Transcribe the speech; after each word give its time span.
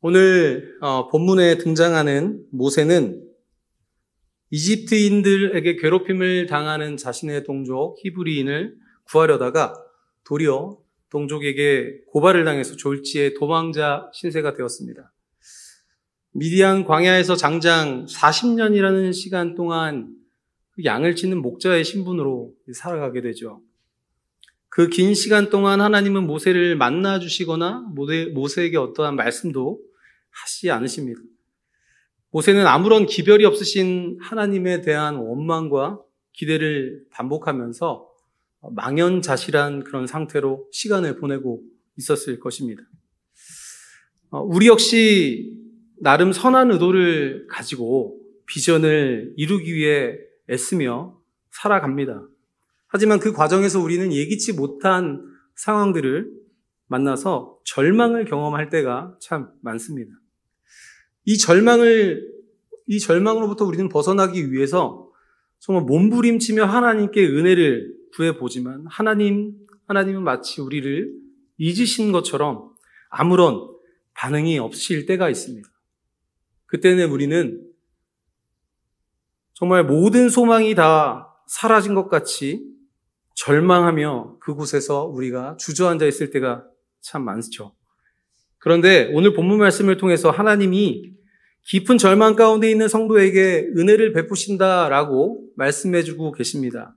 오늘 0.00 0.76
어, 0.80 1.08
본문에 1.08 1.58
등장하는 1.58 2.44
모세는 2.52 3.24
이집트인들에게 4.50 5.74
괴롭힘을 5.76 6.46
당하는 6.46 6.96
자신의 6.96 7.42
동족 7.42 7.96
히브리인을 8.04 8.76
구하려다가 9.10 9.74
도리어 10.24 10.78
동족에게 11.10 12.02
고발을 12.12 12.44
당해서 12.44 12.76
졸지에 12.76 13.34
도망자 13.34 14.08
신세가 14.14 14.54
되었습니다. 14.54 15.12
미디안 16.32 16.84
광야에서 16.84 17.34
장장 17.34 18.06
40년이라는 18.06 19.12
시간 19.12 19.56
동안 19.56 20.14
그 20.70 20.84
양을 20.84 21.16
치는 21.16 21.42
목자의 21.42 21.84
신분으로 21.84 22.52
살아가게 22.72 23.20
되죠. 23.22 23.62
그 24.68 24.88
긴 24.88 25.14
시간 25.14 25.50
동안 25.50 25.80
하나님은 25.80 26.24
모세를 26.28 26.76
만나 26.76 27.18
주시거나 27.18 27.88
모세에게 28.34 28.76
어떠한 28.76 29.16
말씀도 29.16 29.87
하시지 30.30 30.70
않으십니다. 30.70 31.20
모세는 32.30 32.66
아무런 32.66 33.06
기별이 33.06 33.44
없으신 33.44 34.18
하나님에 34.20 34.82
대한 34.82 35.16
원망과 35.16 36.00
기대를 36.32 37.04
반복하면서 37.10 38.08
망연자실한 38.72 39.84
그런 39.84 40.06
상태로 40.06 40.68
시간을 40.72 41.16
보내고 41.18 41.62
있었을 41.96 42.38
것입니다. 42.38 42.82
어, 44.30 44.40
우리 44.40 44.66
역시 44.66 45.56
나름 46.00 46.32
선한 46.32 46.70
의도를 46.72 47.46
가지고 47.48 48.20
비전을 48.46 49.34
이루기 49.36 49.74
위해 49.74 50.16
애쓰며 50.50 51.18
살아갑니다. 51.50 52.26
하지만 52.86 53.18
그 53.18 53.32
과정에서 53.32 53.80
우리는 53.80 54.12
예기치 54.12 54.54
못한 54.54 55.22
상황들을 55.56 56.30
만나서 56.86 57.57
절망을 57.68 58.24
경험할 58.24 58.70
때가 58.70 59.14
참 59.20 59.50
많습니다. 59.60 60.10
이 61.26 61.36
절망을, 61.36 62.26
이 62.86 62.98
절망으로부터 62.98 63.66
우리는 63.66 63.90
벗어나기 63.90 64.50
위해서 64.50 65.10
정말 65.58 65.84
몸부림치며 65.84 66.64
하나님께 66.64 67.26
은혜를 67.26 67.94
구해보지만 68.14 68.86
하나님, 68.88 69.54
하나님은 69.86 70.22
마치 70.22 70.62
우리를 70.62 71.12
잊으신 71.58 72.10
것처럼 72.10 72.70
아무런 73.10 73.68
반응이 74.14 74.58
없으실 74.58 75.04
때가 75.04 75.28
있습니다. 75.28 75.68
그때는 76.66 77.10
우리는 77.10 77.62
정말 79.52 79.84
모든 79.84 80.30
소망이 80.30 80.74
다 80.74 81.34
사라진 81.46 81.94
것 81.94 82.08
같이 82.08 82.64
절망하며 83.34 84.38
그곳에서 84.40 85.04
우리가 85.04 85.56
주저앉아 85.58 86.06
있을 86.06 86.30
때가 86.30 86.64
참 87.08 87.24
많죠. 87.24 87.74
그런데 88.58 89.10
오늘 89.14 89.32
본문 89.32 89.58
말씀을 89.58 89.96
통해서 89.96 90.30
하나님이 90.30 91.14
깊은 91.64 91.96
절망 91.96 92.36
가운데 92.36 92.70
있는 92.70 92.86
성도에게 92.86 93.70
은혜를 93.76 94.12
베푸신다라고 94.12 95.48
말씀해주고 95.56 96.32
계십니다. 96.32 96.94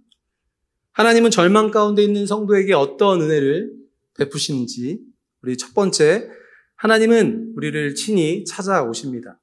하나님은 0.91 1.31
절망 1.31 1.71
가운데 1.71 2.03
있는 2.03 2.25
성도에게 2.25 2.73
어떤 2.73 3.21
은혜를 3.21 3.71
베푸시는지 4.17 4.99
우리 5.43 5.55
첫 5.55 5.73
번째 5.73 6.29
하나님은 6.75 7.53
우리를 7.55 7.95
친히 7.95 8.43
찾아오십니다. 8.43 9.39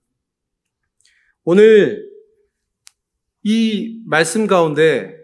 오늘 1.44 2.06
이 3.42 4.02
말씀 4.04 4.46
가운데 4.46 5.16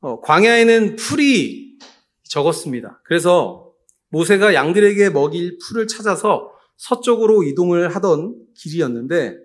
어, 0.00 0.20
광야에는 0.22 0.96
풀이 0.96 1.76
적었습니다. 2.22 3.02
그래서 3.04 3.67
모세가 4.10 4.54
양들에게 4.54 5.10
먹일 5.10 5.58
풀을 5.58 5.86
찾아서 5.86 6.52
서쪽으로 6.76 7.42
이동을 7.42 7.94
하던 7.94 8.36
길이었는데 8.54 9.36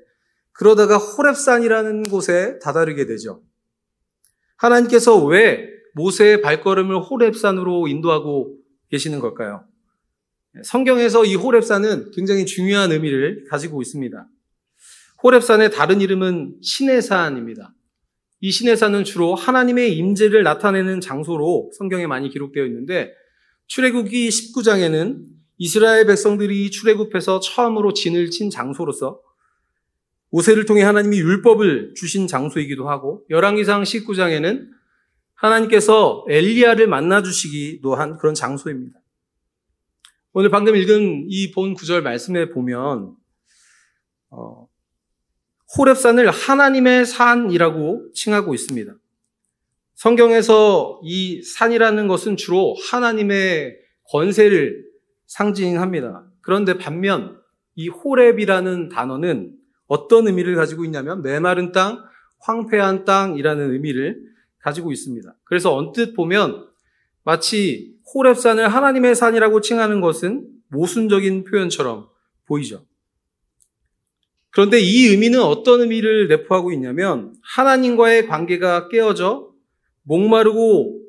그러다가 0.52 1.00
호랩산이라는 1.00 2.10
곳에 2.10 2.60
다다르게 2.60 3.06
되죠. 3.06 3.42
하나님께서 4.58 5.24
왜 5.26 5.68
모세의 5.96 6.42
발걸음을 6.42 7.02
호랩산으로 7.02 7.90
인도하고 7.90 8.58
계시는 8.90 9.20
걸까요? 9.20 9.66
성경에서 10.64 11.26
이 11.26 11.36
호랩산은 11.36 12.16
굉장히 12.16 12.46
중요한 12.46 12.92
의미를 12.92 13.46
가지고 13.50 13.82
있습니다. 13.82 14.28
호랩산의 15.24 15.74
다른 15.74 16.02
이름은 16.02 16.58
신의 16.62 17.02
산입니다. 17.02 17.74
이 18.42 18.52
신의 18.52 18.78
산은 18.78 19.06
주로 19.06 19.36
하나님의 19.36 19.98
임재를 19.98 20.44
나타내는 20.44 21.02
장소로 21.02 21.72
성경에 21.78 22.08
많이 22.08 22.30
기록되어 22.30 22.66
있는데 22.66 23.14
출애굽기 23.74 24.30
19장에는 24.30 25.26
이스라엘 25.58 26.06
백성들이 26.06 26.70
출애굽해서 26.70 27.40
처음으로 27.40 27.94
진을 27.94 28.30
친 28.30 28.52
장소로서 28.52 29.20
모세를 30.30 30.66
통해 30.66 30.84
하나님이 30.84 31.18
율법을 31.18 31.96
주신 31.96 32.28
장소이기도 32.28 32.88
하고 32.88 33.26
열왕기상 33.32 33.82
19장에는 33.82 34.68
하나님께서 35.34 36.24
엘리야를 36.30 36.86
만나 36.88 37.24
주시기도 37.24 37.96
한 37.96 38.20
그런 38.20 38.36
장소입니다. 38.36 39.00
오늘 40.34 40.52
방금 40.52 40.76
읽은 40.76 41.26
이 41.30 41.52
본 41.52 41.74
구절 41.74 42.04
말씀에 42.04 42.52
보면 42.52 43.16
어, 44.30 44.68
호랩산을 45.76 46.30
하나님의 46.32 47.08
산이라고 47.08 48.12
칭하고 48.14 48.54
있습니다. 48.54 48.94
성경에서 49.96 51.02
이 51.04 51.42
산이라는 51.44 52.08
것은 52.08 52.36
주로 52.36 52.76
하나님의 52.90 53.78
권세를 54.10 54.84
상징합니다. 55.28 56.26
그런데 56.42 56.78
반면 56.78 57.40
이 57.76 57.90
호랩이라는 57.90 58.92
단어는 58.92 59.54
어떤 59.88 60.28
의미를 60.28 60.56
가지고 60.56 60.86
있냐면 60.86 61.22
메마른 61.22 61.72
땅, 61.72 62.04
황폐한 62.40 63.06
땅이라는 63.06 63.72
의미를 63.72 64.22
가지고 64.60 64.92
있습니다. 64.92 65.34
그래서 65.44 65.76
언뜻 65.76 66.14
보면 66.14 66.68
마치 67.24 67.96
호랩산을 68.14 68.62
하나님의 68.64 69.16
산이라고 69.16 69.62
칭하는 69.62 70.02
것은 70.02 70.48
모순적인 70.70 71.46
표현처럼 71.46 72.08
보이죠. 72.46 72.86
그런데 74.50 74.80
이 74.80 75.08
의미는 75.08 75.42
어떤 75.42 75.82
의미를 75.82 76.28
내포하고 76.28 76.72
있냐면 76.74 77.34
하나님과의 77.42 78.28
관계가 78.28 78.90
깨어져 78.90 79.53
목마르고 80.04 81.02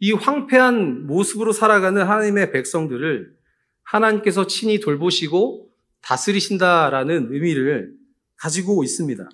이 0.00 0.12
황폐한 0.12 1.06
모습으로 1.06 1.52
살아가는 1.52 2.02
하나님의 2.02 2.52
백성들을 2.52 3.34
하나님께서 3.82 4.46
친히 4.46 4.80
돌보시고 4.80 5.70
다스리신다라는 6.02 7.28
의미를 7.32 7.94
가지고 8.36 8.84
있습니다. 8.84 9.28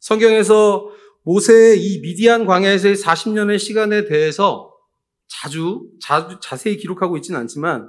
성경에서 0.00 0.90
모세의 1.22 1.80
이 1.80 2.00
미디안 2.00 2.46
광야에서의 2.46 2.96
40년의 2.96 3.58
시간에 3.58 4.04
대해서 4.04 4.72
자주, 5.28 5.88
자주 6.00 6.38
자세히 6.42 6.76
기록하고 6.76 7.16
있지는 7.16 7.40
않지만 7.40 7.88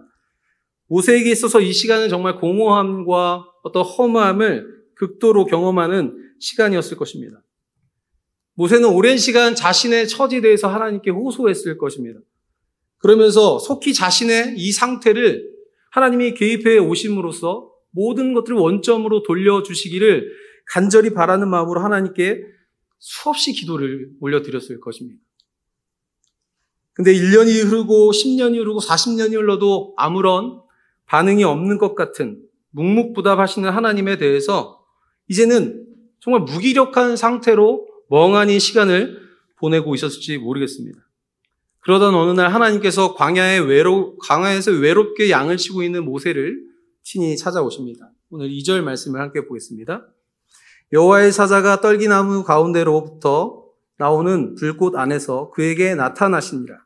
모세에게 0.88 1.31
있어서 1.31 1.60
이 1.60 1.74
시간은 1.74 2.10
정말 2.10 2.40
공허함과 2.40 3.46
어떤 3.64 3.84
허무함을 3.84 4.68
극도로 4.96 5.46
경험하는 5.46 6.36
시간이었을 6.40 6.98
것입니다. 6.98 7.42
모세는 8.56 8.90
오랜 8.90 9.18
시간 9.18 9.56
자신의 9.56 10.08
처지에 10.08 10.41
대해서 10.41 10.68
하나님께 10.68 11.12
호소했을 11.12 11.78
것입니다. 11.78 12.19
그러면서 13.00 13.59
속히 13.59 13.94
자신의 13.94 14.56
이 14.58 14.72
상태를 14.72 15.52
하나님이 15.91 16.34
개입해 16.36 16.78
오심으로써 16.78 17.72
모든 17.92 18.34
것들을 18.34 18.58
원점으로 18.58 19.24
돌려주시기를 19.24 20.31
간절히 20.68 21.13
바라는 21.13 21.50
마음으로 21.50 21.81
하나님께 21.81 22.42
수없이 23.00 23.53
기도를 23.53 24.09
올려드렸을 24.22 24.80
것입니다. 24.80 25.19
근데 26.94 27.13
1년이 27.13 27.66
흐르고 27.66 28.12
10년이 28.12 28.59
흐르고 28.59 28.80
40년이 28.80 29.34
흘러도 29.34 29.94
아무런 29.97 30.62
반응이 31.06 31.44
없는 31.44 31.80
것 31.80 31.96
같은 31.96 32.42
묵묵부답하시는 32.72 33.69
하나님에 33.69 34.18
대해서 34.18 34.83
이제는 35.28 35.86
정말 36.19 36.42
무기력한 36.42 37.18
상태로 37.18 37.93
멍하니 38.13 38.60
시간을 38.60 39.27
보내고 39.57 39.95
있었을지 39.95 40.38
모르겠습니다. 40.38 41.00
그러던 41.80 42.13
어느 42.13 42.39
날 42.39 42.54
하나님께서 42.54 43.15
광야에 43.15 43.57
외로, 43.57 44.15
광야에서 44.19 44.69
외롭게 44.69 45.31
양을 45.31 45.57
치고 45.57 45.81
있는 45.81 46.06
모세를 46.06 46.62
친히 47.01 47.36
찾아오십니다. 47.36 48.12
오늘 48.30 48.50
2절 48.50 48.83
말씀을 48.83 49.19
함께 49.19 49.48
보겠습니다. 49.48 50.06
여호와의 50.92 51.31
사자가 51.31 51.81
떨기나무 51.81 52.44
가운데로부터 52.44 53.63
나오는 53.98 54.54
불꽃 54.54 54.95
안에서 54.95 55.50
그에게 55.50 55.95
나타나시니라. 55.95 56.86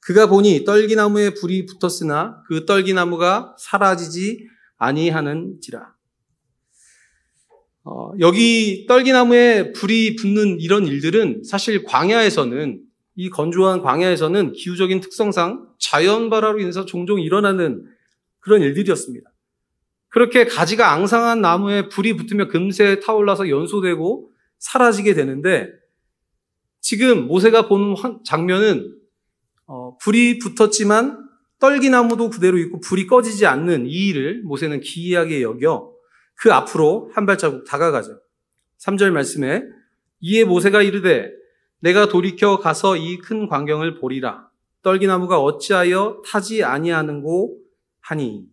그가 0.00 0.26
보니 0.28 0.64
떨기나무에 0.64 1.34
불이 1.34 1.66
붙었으나 1.66 2.40
그 2.46 2.66
떨기나무가 2.66 3.56
사라지지 3.58 4.46
아니하는지라. 4.78 5.92
어, 7.84 8.12
여기 8.20 8.86
떨기나무에 8.86 9.72
불이 9.72 10.16
붙는 10.16 10.60
이런 10.60 10.86
일들은 10.86 11.42
사실 11.44 11.82
광야에서는 11.84 12.80
이 13.16 13.28
건조한 13.28 13.82
광야에서는 13.82 14.52
기후적인 14.52 15.00
특성상 15.00 15.68
자연 15.78 16.30
발화로 16.30 16.60
인해서 16.60 16.84
종종 16.84 17.20
일어나는 17.20 17.84
그런 18.38 18.62
일들이었습니다. 18.62 19.30
그렇게 20.08 20.44
가지가 20.44 20.92
앙상한 20.92 21.40
나무에 21.40 21.88
불이 21.88 22.16
붙으면 22.16 22.48
금세 22.48 23.00
타올라서 23.00 23.48
연소되고 23.48 24.30
사라지게 24.58 25.14
되는데 25.14 25.68
지금 26.80 27.26
모세가 27.26 27.68
보는 27.68 27.96
장면은 28.24 28.94
어, 29.66 29.96
불이 29.98 30.38
붙었지만 30.38 31.28
떨기나무도 31.58 32.30
그대로 32.30 32.58
있고 32.58 32.80
불이 32.80 33.06
꺼지지 33.06 33.46
않는 33.46 33.86
이 33.86 34.08
일을 34.08 34.42
모세는 34.42 34.80
기이하게 34.80 35.42
여겨 35.42 35.91
그 36.42 36.52
앞으로 36.52 37.08
한 37.14 37.24
발자국 37.24 37.64
다가가죠. 37.64 38.18
3절 38.80 39.12
말씀에 39.12 39.62
이에 40.18 40.44
모세가 40.44 40.82
이르되 40.82 41.30
내가 41.78 42.08
돌이켜 42.08 42.58
가서 42.58 42.96
이 42.96 43.18
큰 43.18 43.46
광경을 43.46 44.00
보리라. 44.00 44.48
떨기나무가 44.82 45.40
어찌하여 45.40 46.20
타지 46.26 46.64
아니하는고 46.64 47.58
하니. 48.00 48.44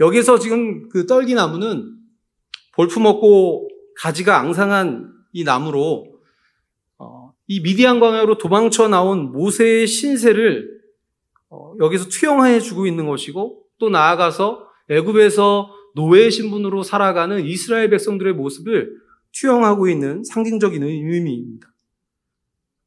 여기서 0.00 0.38
지금 0.38 0.90
그 0.90 1.06
떨기나무는 1.06 1.96
볼품없고 2.74 3.70
가지가 3.96 4.38
앙상한 4.38 5.10
이 5.32 5.44
나무로 5.44 6.20
어, 6.98 7.32
이 7.46 7.60
미디안 7.60 8.00
광야로 8.00 8.36
도망쳐 8.36 8.88
나온 8.88 9.32
모세의 9.32 9.86
신세를 9.86 10.68
어, 11.48 11.72
여기서 11.80 12.10
투영해 12.10 12.60
주고 12.60 12.86
있는 12.86 13.06
것이고 13.06 13.64
또 13.78 13.88
나아가서 13.88 14.68
애굽에서 14.90 15.77
노예 15.98 16.30
신분으로 16.30 16.84
살아가는 16.84 17.44
이스라엘 17.44 17.90
백성들의 17.90 18.34
모습을 18.34 18.98
투영하고 19.32 19.88
있는 19.88 20.22
상징적인 20.22 20.80
의미입니다. 20.84 21.66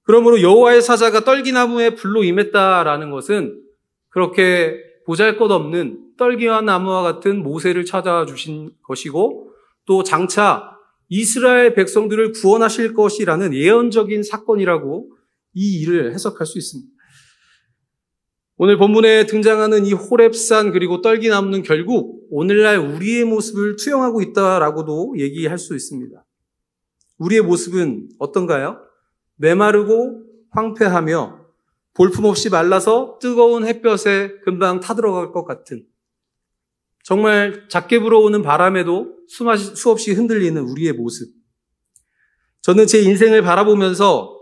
그러므로 0.03 0.41
여호와의 0.41 0.81
사자가 0.81 1.25
떨기나무에 1.25 1.95
불로 1.95 2.23
임했다라는 2.23 3.11
것은 3.11 3.61
그렇게 4.07 4.77
보잘것없는 5.05 6.13
떨기와 6.17 6.61
나무와 6.61 7.03
같은 7.03 7.43
모세를 7.43 7.83
찾아와 7.83 8.25
주신 8.25 8.71
것이고 8.83 9.51
또 9.85 10.03
장차 10.03 10.77
이스라엘 11.09 11.73
백성들을 11.73 12.31
구원하실 12.31 12.93
것이라는 12.93 13.53
예언적인 13.53 14.23
사건이라고 14.23 15.11
이 15.53 15.81
일을 15.81 16.13
해석할 16.13 16.47
수 16.47 16.57
있습니다. 16.57 16.89
오늘 18.63 18.77
본문에 18.77 19.25
등장하는 19.25 19.87
이 19.87 19.93
호랩산 19.95 20.71
그리고 20.71 21.01
떨기나무는 21.01 21.63
결국 21.63 22.27
오늘날 22.29 22.77
우리의 22.77 23.25
모습을 23.25 23.75
투영하고 23.75 24.21
있다라고도 24.21 25.15
얘기할 25.17 25.57
수 25.57 25.75
있습니다. 25.75 26.23
우리의 27.17 27.41
모습은 27.41 28.09
어떤가요? 28.19 28.79
메마르고 29.37 30.25
황폐하며 30.51 31.43
볼품없이 31.95 32.51
말라서 32.51 33.17
뜨거운 33.19 33.65
햇볕에 33.65 34.33
금방 34.43 34.79
타들어갈 34.79 35.31
것 35.31 35.43
같은 35.43 35.83
정말 37.03 37.67
작게 37.67 37.97
불어오는 37.97 38.43
바람에도 38.43 39.17
수없이 39.73 40.13
흔들리는 40.13 40.61
우리의 40.61 40.93
모습. 40.93 41.33
저는 42.61 42.85
제 42.85 43.01
인생을 43.01 43.41
바라보면서 43.41 44.39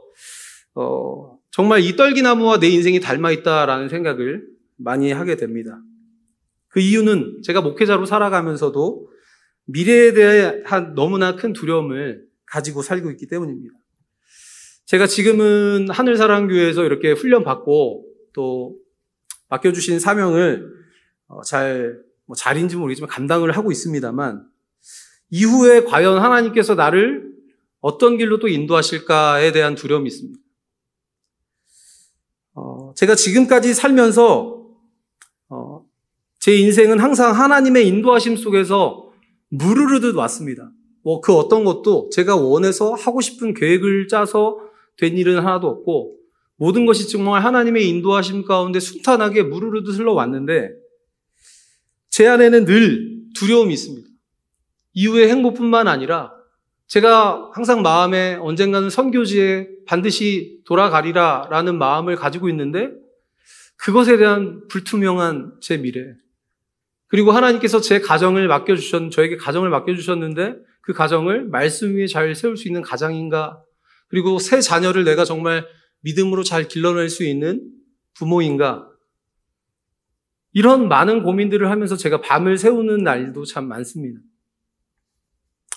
어, 0.76 1.39
정말 1.60 1.82
이 1.82 1.98
떨기나무와 1.98 2.58
내 2.58 2.70
인생이 2.70 3.02
닮아 3.02 3.32
있다라는 3.32 3.90
생각을 3.90 4.48
많이 4.78 5.12
하게 5.12 5.36
됩니다. 5.36 5.82
그 6.70 6.80
이유는 6.80 7.42
제가 7.44 7.60
목회자로 7.60 8.06
살아가면서도 8.06 9.10
미래에 9.66 10.14
대한 10.14 10.96
너무나 10.96 11.36
큰 11.36 11.52
두려움을 11.52 12.24
가지고 12.46 12.82
살고 12.82 13.12
있기 13.12 13.28
때문입니다. 13.28 13.76
제가 14.86 15.06
지금은 15.06 15.90
하늘사랑교회에서 15.90 16.86
이렇게 16.86 17.12
훈련받고 17.12 18.06
또 18.32 18.78
맡겨주신 19.50 20.00
사명을 20.00 20.66
어, 21.28 21.42
잘, 21.42 22.00
뭐 22.26 22.38
잘인지 22.38 22.78
모르겠지만 22.78 23.10
감당을 23.10 23.52
하고 23.52 23.70
있습니다만 23.70 24.46
이후에 25.30 25.84
과연 25.84 26.20
하나님께서 26.20 26.76
나를 26.76 27.34
어떤 27.82 28.16
길로 28.16 28.40
또 28.40 28.48
인도하실까에 28.48 29.52
대한 29.52 29.76
두려움이 29.76 30.08
있습니다. 30.08 30.40
어, 32.60 32.94
제가 32.96 33.16
지금까지 33.16 33.74
살면서 33.74 34.66
어, 35.50 35.86
제 36.40 36.56
인생은 36.58 37.00
항상 37.00 37.34
하나님의 37.34 37.88
인도하심 37.88 38.36
속에서 38.36 39.10
무르르듯 39.50 40.16
왔습니다. 40.16 40.72
뭐 41.04 41.22
그 41.22 41.34
어떤 41.34 41.64
것도 41.64 42.10
제가 42.12 42.36
원해서 42.36 42.94
하고 42.94 43.22
싶은 43.22 43.54
계획을 43.54 44.10
짜서 44.10 44.60
된 44.98 45.18
일은 45.18 45.38
하나도 45.40 45.68
없고 45.68 46.18
모든 46.58 46.86
것이 46.86 47.08
정말 47.10 47.44
하나님의 47.44 47.88
인도하심 47.88 48.44
가운데 48.44 48.82
순탄하게 48.82 49.44
무르르듯 49.44 49.98
흘러왔는데 49.98 50.72
제 52.10 52.28
안에는 52.28 52.66
늘 52.66 53.22
두려움이 53.36 53.74
있습니다. 53.74 54.08
이후의 54.94 55.30
행복뿐만 55.30 55.88
아니라 55.88 56.34
제가 56.90 57.52
항상 57.54 57.84
마음에 57.84 58.34
언젠가는 58.34 58.90
선교지에 58.90 59.70
반드시 59.86 60.60
돌아가리라 60.66 61.48
라는 61.52 61.78
마음을 61.78 62.16
가지고 62.16 62.50
있는데 62.50 62.90
그것에 63.78 64.18
대한 64.18 64.68
불투명한 64.70 65.60
제 65.62 65.78
미래. 65.78 66.16
그리고 67.08 67.32
하나님께서 67.32 67.80
제 67.80 68.00
가정을 68.00 68.48
맡겨주셨, 68.48 69.12
저에게 69.12 69.38
가정을 69.38 69.70
맡겨주셨는데 69.70 70.56
그 70.82 70.94
가정을 70.94 71.46
말씀 71.46 71.96
위에 71.96 72.08
잘 72.08 72.34
세울 72.34 72.58
수 72.58 72.68
있는 72.68 72.82
가장인가 72.82 73.62
그리고 74.08 74.40
새 74.40 74.60
자녀를 74.60 75.04
내가 75.04 75.26
정말 75.26 75.68
믿음으로 76.02 76.44
잘 76.44 76.68
길러낼 76.68 77.10
수 77.10 77.24
있는 77.24 77.72
부모인가? 78.16 78.90
이런 80.54 80.88
많은 80.88 81.22
고민들을 81.22 81.70
하면서 81.70 81.96
제가 81.96 82.22
밤을 82.22 82.58
새우는 82.58 83.04
날도 83.04 83.46
참 83.46 83.68
많습니다. 83.68 84.20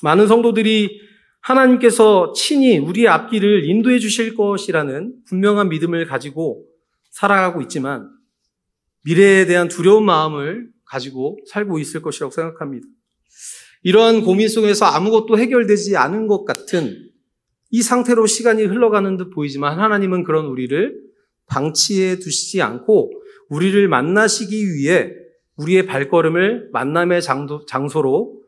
많은 0.03 0.27
성도들이 0.27 1.01
하나님께서 1.41 2.33
친히 2.35 2.79
우리의 2.79 3.09
앞길을 3.09 3.65
인도해 3.65 3.99
주실 3.99 4.35
것이라는 4.35 5.15
분명한 5.27 5.69
믿음을 5.69 6.07
가지고 6.07 6.65
살아가고 7.11 7.63
있지만 7.63 8.09
미래에 9.05 9.47
대한 9.47 9.69
두려운 9.69 10.05
마음을 10.05 10.69
가지고 10.85 11.39
살고 11.47 11.79
있을 11.79 12.03
것이라고 12.03 12.31
생각합니다. 12.31 12.87
이러한 13.83 14.23
고민 14.23 14.49
속에서 14.49 14.85
아무것도 14.87 15.39
해결되지 15.39 15.97
않은 15.97 16.29
것 16.29 16.45
같은 16.45 17.11
이 17.71 17.83
상태로 17.83 18.27
시간이 18.27 18.63
흘러가는 18.65 19.17
듯 19.17 19.31
보이지만 19.31 19.81
하나님은 19.81 20.25
그런 20.25 20.47
우리를 20.47 21.01
방치해 21.47 22.19
두시지 22.19 22.63
않고 22.63 23.11
우리를 23.49 23.89
만나시기 23.89 24.75
위해 24.75 25.13
우리의 25.57 25.87
발걸음을 25.87 26.71
만남의 26.73 27.23
장소로 27.67 28.42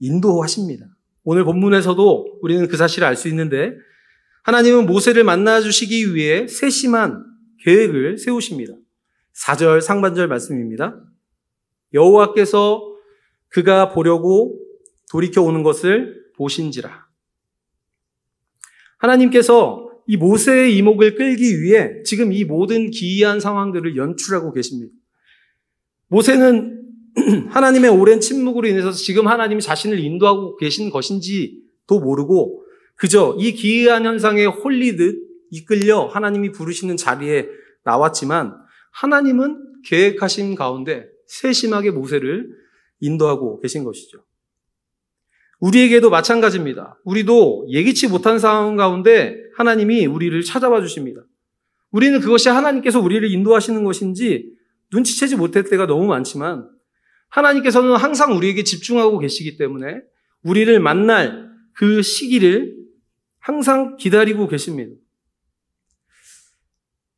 인도하십니다. 0.00 0.86
오늘 1.24 1.44
본문에서도 1.44 2.38
우리는 2.42 2.68
그 2.68 2.76
사실을 2.76 3.06
알 3.06 3.16
수 3.16 3.28
있는데 3.28 3.72
하나님은 4.44 4.86
모세를 4.86 5.24
만나 5.24 5.60
주시기 5.60 6.14
위해 6.14 6.46
세심한 6.46 7.24
계획을 7.64 8.18
세우십니다. 8.18 8.74
4절 9.34 9.80
상반절 9.80 10.28
말씀입니다. 10.28 11.00
여호와께서 11.92 12.80
그가 13.48 13.90
보려고 13.92 14.60
돌이켜 15.10 15.42
오는 15.42 15.62
것을 15.62 16.26
보신지라. 16.36 17.06
하나님께서 18.98 19.90
이 20.06 20.16
모세의 20.16 20.76
이목을 20.76 21.16
끌기 21.16 21.62
위해 21.62 22.02
지금 22.04 22.32
이 22.32 22.44
모든 22.44 22.90
기이한 22.90 23.40
상황들을 23.40 23.96
연출하고 23.96 24.52
계십니다. 24.52 24.92
모세는 26.08 26.85
하나님의 27.48 27.90
오랜 27.90 28.20
침묵으로 28.20 28.68
인해서 28.68 28.92
지금 28.92 29.26
하나님이 29.26 29.62
자신을 29.62 29.98
인도하고 29.98 30.56
계신 30.56 30.90
것인지도 30.90 32.00
모르고 32.00 32.62
그저 32.94 33.36
이 33.38 33.52
기이한 33.52 34.04
현상에 34.04 34.44
홀리듯 34.44 35.16
이끌려 35.50 36.06
하나님이 36.06 36.52
부르시는 36.52 36.96
자리에 36.96 37.48
나왔지만 37.84 38.54
하나님은 38.92 39.62
계획하신 39.84 40.54
가운데 40.54 41.06
세심하게 41.26 41.90
모세를 41.90 42.48
인도하고 43.00 43.60
계신 43.60 43.84
것이죠. 43.84 44.24
우리에게도 45.60 46.10
마찬가지입니다. 46.10 46.98
우리도 47.04 47.66
예기치 47.70 48.08
못한 48.08 48.38
상황 48.38 48.76
가운데 48.76 49.36
하나님이 49.56 50.06
우리를 50.06 50.42
찾아와 50.42 50.80
주십니다. 50.80 51.22
우리는 51.90 52.20
그것이 52.20 52.48
하나님께서 52.50 53.00
우리를 53.00 53.30
인도하시는 53.30 53.82
것인지 53.84 54.52
눈치채지 54.92 55.36
못할 55.36 55.64
때가 55.64 55.86
너무 55.86 56.06
많지만 56.06 56.68
하나님께서는 57.28 57.96
항상 57.96 58.36
우리에게 58.36 58.62
집중하고 58.64 59.18
계시기 59.18 59.56
때문에 59.56 60.00
우리를 60.42 60.78
만날 60.80 61.50
그 61.74 62.02
시기를 62.02 62.76
항상 63.38 63.96
기다리고 63.96 64.48
계십니다. 64.48 64.94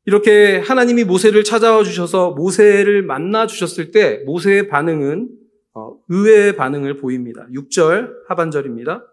이렇게 0.05 0.57
하나님이 0.57 1.03
모세를 1.03 1.43
찾아와 1.43 1.83
주셔서 1.83 2.31
모세를 2.31 3.03
만나 3.03 3.47
주셨을 3.47 3.91
때 3.91 4.23
모세의 4.25 4.67
반응은 4.67 5.29
어, 5.73 5.97
의외의 6.07 6.55
반응을 6.55 6.97
보입니다. 6.97 7.47
6절 7.53 8.27
하반절입니다. 8.27 9.05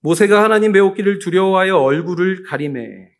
모세가 0.00 0.42
하나님 0.42 0.72
배웠기를 0.72 1.18
두려워하여 1.18 1.76
얼굴을 1.76 2.44
가리매. 2.44 3.10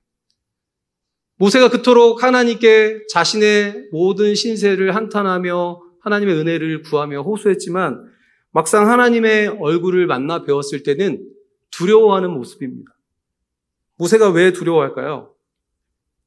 모세가 1.36 1.70
그토록 1.70 2.22
하나님께 2.22 3.06
자신의 3.08 3.88
모든 3.90 4.34
신세를 4.34 4.94
한탄하며 4.94 5.89
하나님의 6.00 6.36
은혜를 6.36 6.82
구하며 6.82 7.22
호소했지만 7.22 8.04
막상 8.52 8.90
하나님의 8.90 9.58
얼굴을 9.60 10.06
만나 10.06 10.42
배웠을 10.42 10.82
때는 10.82 11.24
두려워하는 11.70 12.30
모습입니다. 12.30 12.90
모세가 13.96 14.30
왜 14.30 14.52
두려워할까요? 14.52 15.34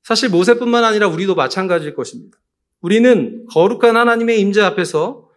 사실 0.03 0.29
모세뿐만 0.29 0.83
아니라 0.83 1.07
우리도 1.07 1.35
마찬가지일 1.35 1.95
것입니다. 1.95 2.37
우리는 2.81 3.45
거룩한 3.51 3.95
하나님의 3.95 4.39
임재 4.41 4.61
앞에서 4.61 5.29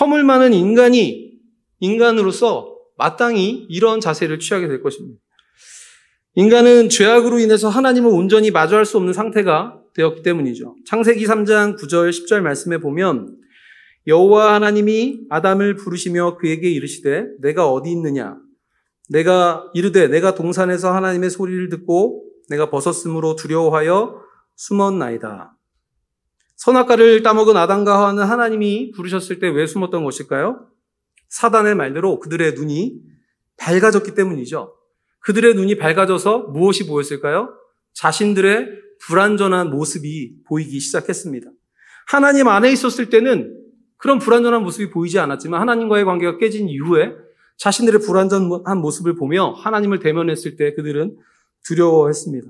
허물 0.00 0.24
많은 0.24 0.54
인간이 0.54 1.32
인간으로서 1.80 2.74
마땅히 2.96 3.66
이런 3.68 4.00
자세를 4.00 4.38
취하게 4.38 4.68
될 4.68 4.82
것입니다. 4.82 5.20
인간은 6.34 6.88
죄악으로 6.88 7.38
인해서 7.38 7.68
하나님을 7.68 8.10
온전히 8.10 8.50
마주할 8.50 8.84
수 8.84 8.96
없는 8.98 9.12
상태가 9.12 9.80
되었기 9.94 10.22
때문이죠. 10.22 10.76
창세기 10.86 11.24
3장 11.24 11.78
9절 11.78 12.10
10절 12.10 12.40
말씀에 12.40 12.78
보면 12.78 13.36
여호와 14.06 14.54
하나님이 14.54 15.26
아담을 15.30 15.74
부르시며 15.76 16.36
그에게 16.36 16.70
이르시되 16.70 17.26
내가 17.40 17.68
어디 17.70 17.90
있느냐 17.90 18.36
내가 19.08 19.70
이르되 19.74 20.08
내가 20.08 20.34
동산에서 20.34 20.94
하나님의 20.94 21.30
소리를 21.30 21.68
듣고 21.68 22.24
내가 22.48 22.70
벗었으므로 22.70 23.34
두려워하여 23.36 24.20
숨었나이다. 24.56 25.56
선악과를 26.56 27.22
따먹은 27.22 27.56
아담과 27.56 27.98
하와는 27.98 28.24
하나님이 28.24 28.92
부르셨을 28.92 29.38
때 29.38 29.48
왜 29.48 29.66
숨었던 29.66 30.04
것일까요? 30.04 30.66
사단의 31.28 31.74
말대로 31.74 32.18
그들의 32.18 32.54
눈이 32.54 33.00
밝아졌기 33.58 34.14
때문이죠. 34.14 34.74
그들의 35.20 35.54
눈이 35.54 35.76
밝아져서 35.76 36.50
무엇이 36.52 36.86
보였을까요? 36.86 37.50
자신들의 37.94 38.68
불완전한 39.02 39.70
모습이 39.70 40.44
보이기 40.46 40.80
시작했습니다. 40.80 41.50
하나님 42.06 42.48
안에 42.48 42.70
있었을 42.72 43.10
때는 43.10 43.65
그런 43.96 44.18
불완전한 44.18 44.62
모습이 44.62 44.90
보이지 44.90 45.18
않았지만 45.18 45.60
하나님과의 45.60 46.04
관계가 46.04 46.38
깨진 46.38 46.68
이후에 46.68 47.12
자신들의 47.56 48.00
불완전한 48.00 48.78
모습을 48.78 49.14
보며 49.14 49.52
하나님을 49.52 49.98
대면했을 49.98 50.56
때 50.56 50.74
그들은 50.74 51.16
두려워했습니다. 51.64 52.48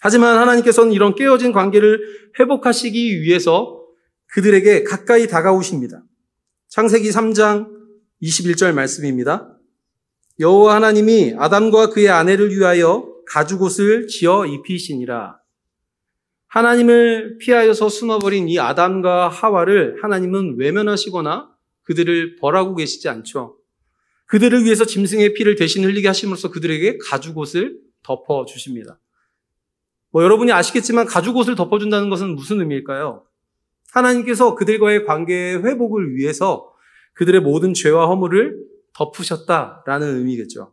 하지만 0.00 0.38
하나님께서는 0.38 0.92
이런 0.92 1.14
깨어진 1.14 1.52
관계를 1.52 2.00
회복하시기 2.38 3.22
위해서 3.22 3.82
그들에게 4.26 4.84
가까이 4.84 5.26
다가오십니다. 5.26 6.02
창세기 6.68 7.08
3장 7.08 7.68
21절 8.22 8.74
말씀입니다. 8.74 9.56
여호와 10.40 10.74
하나님이 10.74 11.34
아담과 11.38 11.90
그의 11.90 12.08
아내를 12.10 12.50
위하여 12.50 13.08
가죽옷을 13.26 14.08
지어 14.08 14.44
입히시니라. 14.44 15.38
하나님을 16.54 17.38
피하여서 17.38 17.88
숨어버린 17.88 18.48
이 18.48 18.60
아담과 18.60 19.28
하와를 19.28 20.00
하나님은 20.00 20.54
외면하시거나 20.56 21.50
그들을 21.82 22.36
벌하고 22.36 22.76
계시지 22.76 23.08
않죠. 23.08 23.58
그들을 24.26 24.62
위해서 24.62 24.84
짐승의 24.84 25.34
피를 25.34 25.56
대신 25.56 25.82
흘리게 25.82 26.06
하심으로써 26.06 26.52
그들에게 26.52 26.98
가죽옷을 26.98 27.80
덮어 28.04 28.44
주십니다. 28.44 29.00
뭐 30.10 30.22
여러분이 30.22 30.52
아시겠지만 30.52 31.06
가죽옷을 31.06 31.56
덮어준다는 31.56 32.08
것은 32.08 32.36
무슨 32.36 32.60
의미일까요? 32.60 33.24
하나님께서 33.90 34.54
그들과의 34.54 35.06
관계의 35.06 35.64
회복을 35.64 36.14
위해서 36.14 36.72
그들의 37.14 37.40
모든 37.40 37.74
죄와 37.74 38.06
허물을 38.06 38.64
덮으셨다라는 38.92 40.18
의미겠죠. 40.18 40.72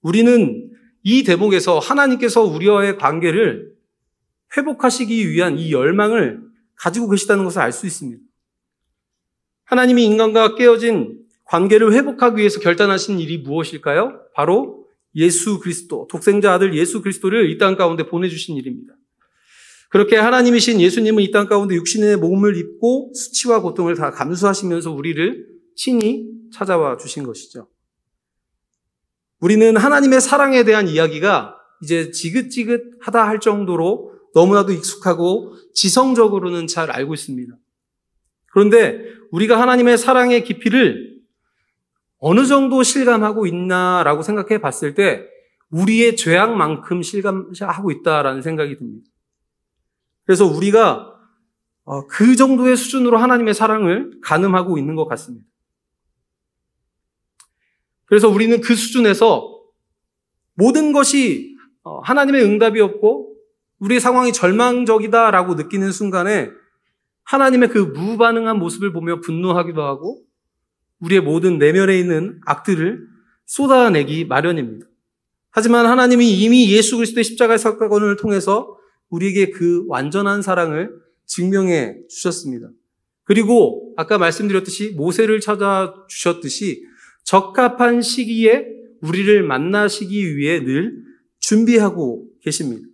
우리는 0.00 0.70
이 1.02 1.24
대목에서 1.24 1.80
하나님께서 1.80 2.42
우리와의 2.42 2.98
관계를 2.98 3.75
회복하시기 4.56 5.30
위한 5.30 5.58
이 5.58 5.72
열망을 5.72 6.40
가지고 6.76 7.08
계시다는 7.08 7.44
것을 7.44 7.60
알 7.62 7.72
수 7.72 7.86
있습니다. 7.86 8.22
하나님이 9.64 10.04
인간과 10.04 10.54
깨어진 10.54 11.20
관계를 11.44 11.92
회복하기 11.92 12.38
위해서 12.38 12.60
결단하신 12.60 13.18
일이 13.20 13.38
무엇일까요? 13.38 14.20
바로 14.34 14.86
예수 15.14 15.58
그리스도, 15.60 16.06
독생자 16.10 16.52
아들 16.52 16.74
예수 16.74 17.00
그리스도를 17.02 17.50
이 17.50 17.58
땅 17.58 17.76
가운데 17.76 18.06
보내주신 18.06 18.56
일입니다. 18.56 18.94
그렇게 19.88 20.16
하나님이신 20.16 20.80
예수님은 20.80 21.22
이 21.22 21.30
땅 21.32 21.46
가운데 21.46 21.74
육신의 21.76 22.18
몸을 22.18 22.56
입고 22.56 23.12
수치와 23.14 23.60
고통을 23.62 23.94
다 23.94 24.10
감수하시면서 24.10 24.92
우리를 24.92 25.46
친히 25.74 26.26
찾아와 26.52 26.96
주신 26.96 27.22
것이죠. 27.24 27.68
우리는 29.40 29.76
하나님의 29.76 30.20
사랑에 30.20 30.64
대한 30.64 30.88
이야기가 30.88 31.56
이제 31.82 32.10
지긋지긋하다 32.10 33.26
할 33.26 33.40
정도로 33.40 34.12
너무나도 34.36 34.72
익숙하고 34.72 35.54
지성적으로는 35.72 36.66
잘 36.66 36.90
알고 36.90 37.14
있습니다. 37.14 37.56
그런데 38.52 39.02
우리가 39.30 39.58
하나님의 39.58 39.96
사랑의 39.96 40.44
깊이를 40.44 41.16
어느 42.18 42.44
정도 42.44 42.82
실감하고 42.82 43.46
있나라고 43.46 44.20
생각해 44.20 44.60
봤을 44.60 44.94
때 44.94 45.26
우리의 45.70 46.16
죄악만큼 46.16 47.02
실감하고 47.02 47.90
있다라는 47.90 48.42
생각이 48.42 48.76
듭니다. 48.76 49.10
그래서 50.24 50.44
우리가 50.44 51.14
어, 51.84 52.06
그 52.06 52.36
정도의 52.36 52.76
수준으로 52.76 53.16
하나님의 53.16 53.54
사랑을 53.54 54.20
가늠하고 54.22 54.76
있는 54.76 54.96
것 54.96 55.06
같습니다. 55.06 55.46
그래서 58.04 58.28
우리는 58.28 58.60
그 58.60 58.74
수준에서 58.74 59.62
모든 60.54 60.92
것이 60.92 61.56
어, 61.84 62.00
하나님의 62.00 62.44
응답이 62.44 62.80
없고 62.80 63.35
우리의 63.78 64.00
상황이 64.00 64.32
절망적이다라고 64.32 65.54
느끼는 65.54 65.92
순간에 65.92 66.50
하나님의 67.24 67.68
그 67.70 67.78
무반응한 67.78 68.58
모습을 68.58 68.92
보며 68.92 69.20
분노하기도 69.20 69.82
하고 69.82 70.22
우리의 71.00 71.20
모든 71.20 71.58
내면에 71.58 71.98
있는 71.98 72.40
악들을 72.46 73.06
쏟아내기 73.46 74.24
마련입니다. 74.26 74.86
하지만 75.50 75.86
하나님이 75.86 76.30
이미 76.30 76.70
예수 76.72 76.96
그리스도의 76.96 77.24
십자가의 77.24 77.58
사건을 77.58 78.16
통해서 78.16 78.76
우리에게 79.08 79.50
그 79.50 79.84
완전한 79.88 80.42
사랑을 80.42 80.90
증명해 81.26 82.06
주셨습니다. 82.08 82.68
그리고 83.24 83.92
아까 83.96 84.18
말씀드렸듯이 84.18 84.92
모세를 84.96 85.40
찾아 85.40 85.94
주셨듯이 86.08 86.84
적합한 87.24 88.02
시기에 88.02 88.66
우리를 89.00 89.42
만나시기 89.42 90.36
위해 90.36 90.62
늘 90.62 91.02
준비하고 91.40 92.28
계십니다. 92.40 92.86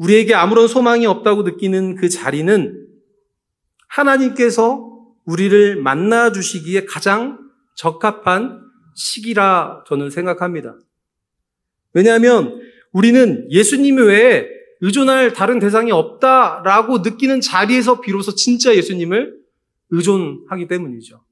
우리에게 0.00 0.34
아무런 0.34 0.66
소망이 0.66 1.04
없다고 1.06 1.42
느끼는 1.42 1.96
그 1.96 2.08
자리는 2.08 2.86
하나님께서 3.86 4.88
우리를 5.26 5.76
만나 5.76 6.32
주시기에 6.32 6.86
가장 6.86 7.38
적합한 7.76 8.62
시기라 8.94 9.84
저는 9.86 10.10
생각합니다. 10.10 10.78
왜냐하면 11.92 12.60
우리는 12.92 13.46
예수님 13.50 13.98
외에 13.98 14.48
의존할 14.80 15.34
다른 15.34 15.58
대상이 15.58 15.92
없다라고 15.92 16.98
느끼는 16.98 17.42
자리에서 17.42 18.00
비로소 18.00 18.34
진짜 18.34 18.74
예수님을 18.74 19.38
의존하기 19.90 20.66
때문이죠. 20.66 21.22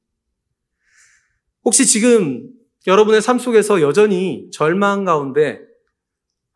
혹시 1.64 1.86
지금 1.86 2.50
여러분의 2.86 3.22
삶 3.22 3.38
속에서 3.38 3.80
여전히 3.80 4.50
절망 4.52 5.04
가운데 5.04 5.67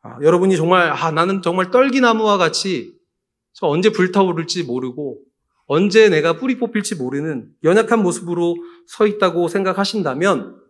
아, 0.02 0.18
여러분이 0.21 0.56
정말 0.56 0.90
아, 0.90 1.11
나는 1.11 1.42
정말 1.42 1.71
떨기나무와 1.71 2.37
같이 2.37 2.92
저 3.52 3.66
언제 3.66 3.90
불타오를지 3.90 4.64
모르고 4.64 5.21
언제 5.66 6.09
내가 6.09 6.38
뿌리 6.38 6.59
뽑힐지 6.59 6.97
모르는 6.97 7.49
연약한 7.62 8.02
모습으로 8.02 8.56
서 8.87 9.06
있다고 9.06 9.49
생각하신다면 9.49 10.61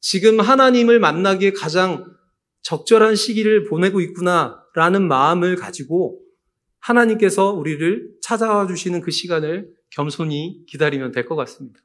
지금 0.00 0.40
하나님을 0.40 0.98
만나기에 1.00 1.52
가장 1.52 2.04
적절한 2.62 3.16
시기를 3.16 3.64
보내고 3.64 4.00
있구나라는 4.00 5.08
마음을 5.08 5.56
가지고 5.56 6.20
하나님께서 6.80 7.52
우리를 7.52 8.10
찾아와 8.22 8.66
주시는 8.66 9.00
그 9.00 9.10
시간을 9.10 9.70
겸손히 9.90 10.64
기다리면 10.66 11.12
될 11.12 11.26
것 11.26 11.36
같습니다. 11.36 11.80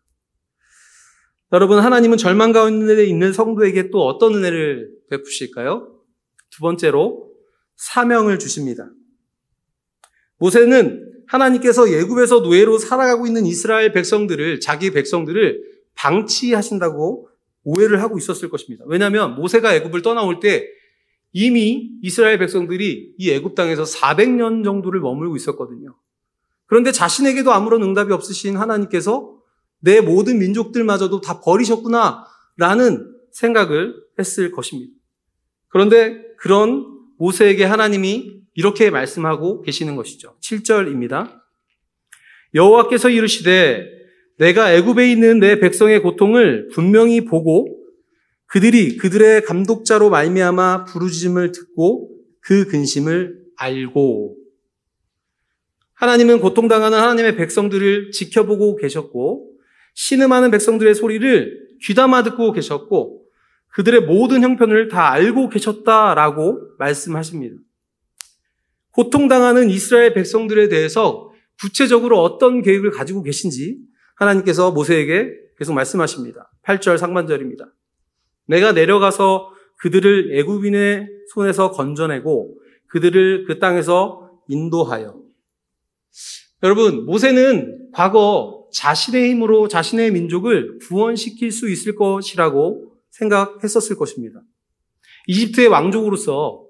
여러분, 1.54 1.80
하나님은 1.80 2.18
절망 2.18 2.52
가운데 2.52 3.06
있는 3.06 3.32
성도에게 3.32 3.90
또 3.90 4.06
어떤 4.06 4.36
은혜를 4.36 4.90
베푸실까요? 5.10 5.95
두 6.56 6.62
번째로 6.62 7.32
사명을 7.76 8.40
주십니다. 8.40 8.90
모세는 10.38 11.04
하나님께서 11.28 11.92
예굽에서 11.92 12.40
노예로 12.42 12.78
살아가고 12.78 13.28
있는 13.28 13.46
이스라엘 13.46 13.92
백성들을 13.92 14.60
자기 14.60 14.92
백성들을 14.92 15.62
방치하신다고 15.96 17.30
오해를 17.64 18.02
하고 18.02 18.18
있었을 18.18 18.50
것입니다. 18.50 18.86
왜냐하면 18.88 19.36
모세가 19.36 19.76
애굽을 19.76 20.02
떠나올 20.02 20.40
때 20.40 20.68
이미 21.34 21.90
이스라엘 22.02 22.38
백성들이 22.38 23.16
이 23.18 23.32
애굽 23.32 23.56
땅에서 23.56 23.84
400년 23.84 24.64
정도를 24.64 25.02
머물고 25.02 25.36
있었거든요. 25.36 25.96
그런데 26.68 26.92
자신에게도 26.92 27.52
아무런 27.52 27.84
응답이 27.84 28.14
없으신 28.14 28.56
하나님께서 28.56 29.36
내 29.80 30.00
모든 30.00 30.40
민족들마저도 30.40 31.22
다 31.22 31.42
버리셨구나라는 31.42 33.14
생각을 33.32 33.96
했을 34.18 34.52
것입니다. 34.52 34.94
그런데 35.68 36.25
그런 36.38 36.86
모세에게 37.18 37.64
하나님이 37.64 38.42
이렇게 38.56 38.90
말씀하고 38.90 39.62
계시는 39.62 39.96
것이죠. 39.96 40.38
7절입니다. 40.42 41.42
여호와께서 42.54 43.10
이르시되 43.10 43.86
내가 44.38 44.74
애굽에 44.74 45.12
있는 45.12 45.40
내 45.40 45.60
백성의 45.60 46.02
고통을 46.02 46.70
분명히 46.74 47.26
보고 47.26 47.68
그들이 48.48 48.98
그들의 48.98 49.44
감독자로 49.44 50.10
말미암아 50.10 50.86
부르짖음을 50.86 51.52
듣고 51.52 52.12
그 52.42 52.66
근심을 52.68 53.40
알고 53.58 54.38
하나님은 55.96 56.40
고통당하는 56.40 56.98
하나님의 56.98 57.36
백성들을 57.38 58.12
지켜보고 58.12 58.76
계셨고 58.76 59.52
신음하는 59.96 60.52
백성들의 60.52 60.94
소리를 60.94 61.68
귀담아 61.84 62.24
듣고 62.24 62.52
계셨고 62.52 63.25
그들의 63.76 64.02
모든 64.02 64.42
형편을 64.42 64.88
다 64.88 65.12
알고 65.12 65.50
계셨다라고 65.50 66.76
말씀하십니다. 66.80 67.58
고통당하는 68.92 69.70
이스라엘 69.70 70.14
백성들에 70.14 70.70
대해서 70.70 71.30
구체적으로 71.60 72.22
어떤 72.22 72.62
계획을 72.62 72.92
가지고 72.92 73.22
계신지 73.22 73.78
하나님께서 74.16 74.72
모세에게 74.72 75.30
계속 75.58 75.74
말씀하십니다. 75.74 76.50
8절 76.64 76.98
상반절입니다. 76.98 77.66
내가 78.48 78.72
내려가서 78.72 79.52
그들을 79.80 80.38
애굽인의 80.38 81.10
손에서 81.34 81.72
건져내고 81.72 82.58
그들을 82.88 83.44
그 83.46 83.60
땅에서 83.60 84.32
인도하여 84.48 85.20
여러분 86.64 87.06
모세는 87.06 87.90
과거 87.92 88.70
자신의 88.72 89.32
힘으로 89.32 89.68
자신의 89.68 90.12
민족을 90.12 90.80
구원시킬 90.80 91.52
수 91.52 91.70
있을 91.70 91.96
것이라고 91.96 92.95
생각했었을 93.18 93.96
것입니다. 93.96 94.42
이집트의 95.28 95.68
왕족으로서 95.68 96.66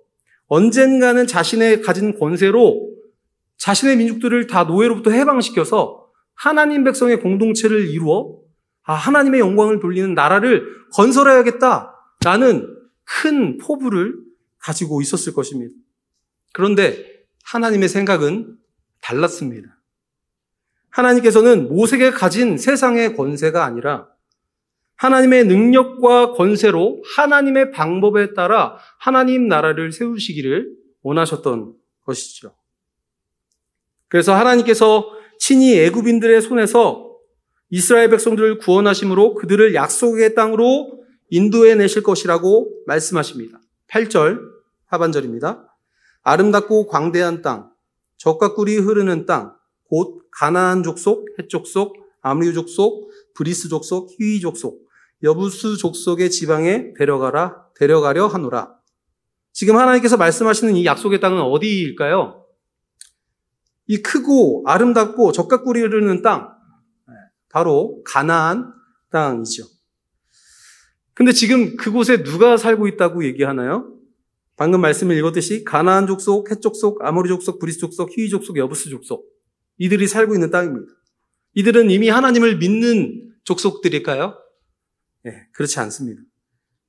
언젠가는 0.47 1.25
자신의 1.27 1.81
가진 1.81 2.17
권세로 2.17 2.93
자신의 3.57 3.97
민족들을 3.97 4.47
다 4.47 4.63
노예로부터 4.63 5.11
해방시켜서 5.11 6.07
하나님 6.35 6.83
백성의 6.83 7.21
공동체를 7.21 7.89
이루어 7.89 8.39
아, 8.83 8.93
하나님의 8.93 9.39
영광을 9.39 9.79
돌리는 9.79 10.13
나라를 10.13 10.63
건설해야겠다라는 10.93 12.75
큰 13.03 13.57
포부를 13.57 14.15
가지고 14.59 15.01
있었을 15.01 15.33
것입니다. 15.33 15.73
그런데 16.53 17.03
하나님의 17.45 17.89
생각은 17.89 18.57
달랐습니다. 19.01 19.81
하나님께서는 20.89 21.67
모세가 21.69 22.11
가진 22.11 22.57
세상의 22.57 23.15
권세가 23.15 23.65
아니라 23.65 24.07
하나님의 24.97 25.45
능력과 25.45 26.33
권세로 26.33 27.03
하나님의 27.15 27.71
방법에 27.71 28.33
따라 28.33 28.77
하나님 28.97 29.47
나라를 29.47 29.91
세우시기를 29.91 30.73
원하셨던 31.01 31.73
것이죠. 32.05 32.55
그래서 34.07 34.33
하나님께서 34.33 35.11
친히 35.39 35.77
애굽인들의 35.79 36.41
손에서 36.41 37.17
이스라엘 37.69 38.09
백성들을 38.09 38.59
구원하심으로 38.59 39.35
그들을 39.35 39.73
약속의 39.73 40.35
땅으로 40.35 41.03
인도해 41.29 41.75
내실 41.75 42.03
것이라고 42.03 42.83
말씀하십니다. 42.85 43.59
8절 43.89 44.39
하반절입니다. 44.85 45.75
아름답고 46.23 46.87
광대한 46.87 47.41
땅, 47.41 47.71
젖과 48.17 48.53
꿀이 48.53 48.77
흐르는 48.77 49.25
땅, 49.25 49.55
곧 49.89 50.23
가나안 50.31 50.83
족속, 50.83 51.27
헷 51.37 51.49
족속, 51.49 51.97
아모리 52.21 52.53
족속, 52.53 53.11
브리스 53.35 53.69
족속, 53.69 54.09
히위 54.17 54.39
족속, 54.39 54.84
여부스 55.25 55.77
족속의 55.77 56.29
지방에 56.29 56.93
데려가라, 56.93 57.65
데려가려 57.75 58.27
하노라. 58.27 58.75
지금 59.51 59.75
하나님께서 59.75 60.17
말씀하시는 60.17 60.75
이 60.75 60.85
약속의 60.85 61.19
땅은 61.19 61.41
어디일까요? 61.41 62.45
이 63.87 64.01
크고 64.01 64.63
아름답고 64.67 65.31
꿀이 65.31 65.81
흐르는 65.81 66.21
땅, 66.21 66.53
바로 67.49 68.01
가나안 68.05 68.71
땅이죠. 69.09 69.63
근데 71.13 71.31
지금 71.31 71.75
그곳에 71.75 72.23
누가 72.23 72.57
살고 72.57 72.87
있다고 72.87 73.25
얘기하나요? 73.25 73.93
방금 74.57 74.79
말씀을 74.81 75.17
읽었듯이 75.17 75.63
가나안 75.63 76.05
족속, 76.05 76.51
헷 76.51 76.61
족속, 76.61 77.03
아모리 77.03 77.29
족속, 77.29 77.59
브리스 77.59 77.79
족속, 77.79 78.15
히위 78.15 78.29
족속, 78.29 78.57
여부스 78.57 78.89
족속 78.89 79.25
이들이 79.77 80.07
살고 80.07 80.33
있는 80.35 80.51
땅입니다. 80.51 80.93
이들은 81.55 81.89
이미 81.89 82.09
하나님을 82.09 82.57
믿는 82.57 83.31
족속들일까요? 83.43 84.44
네, 85.25 85.47
그렇지 85.53 85.79
않습니다. 85.79 86.21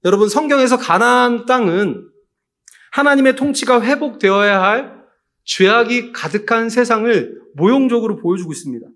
여러분 0.04 0.28
성경에서 0.28 0.76
가나안 0.76 1.46
땅은 1.46 2.06
하나님의 2.92 3.34
통치가 3.34 3.80
회복되어야 3.80 4.62
할 4.62 4.94
죄악이 5.44 6.12
가득한 6.12 6.68
세상을 6.68 7.40
모형적으로 7.54 8.16
보여주고 8.16 8.52
있습니다. 8.52 8.86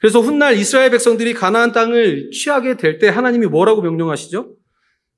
그래서 0.00 0.20
훗날 0.20 0.56
이스라엘 0.56 0.90
백성들이 0.90 1.32
가나안 1.32 1.72
땅을 1.72 2.30
취하게 2.32 2.76
될 2.76 2.98
때 2.98 3.08
하나님이 3.08 3.46
뭐라고 3.46 3.80
명령하시죠? 3.80 4.54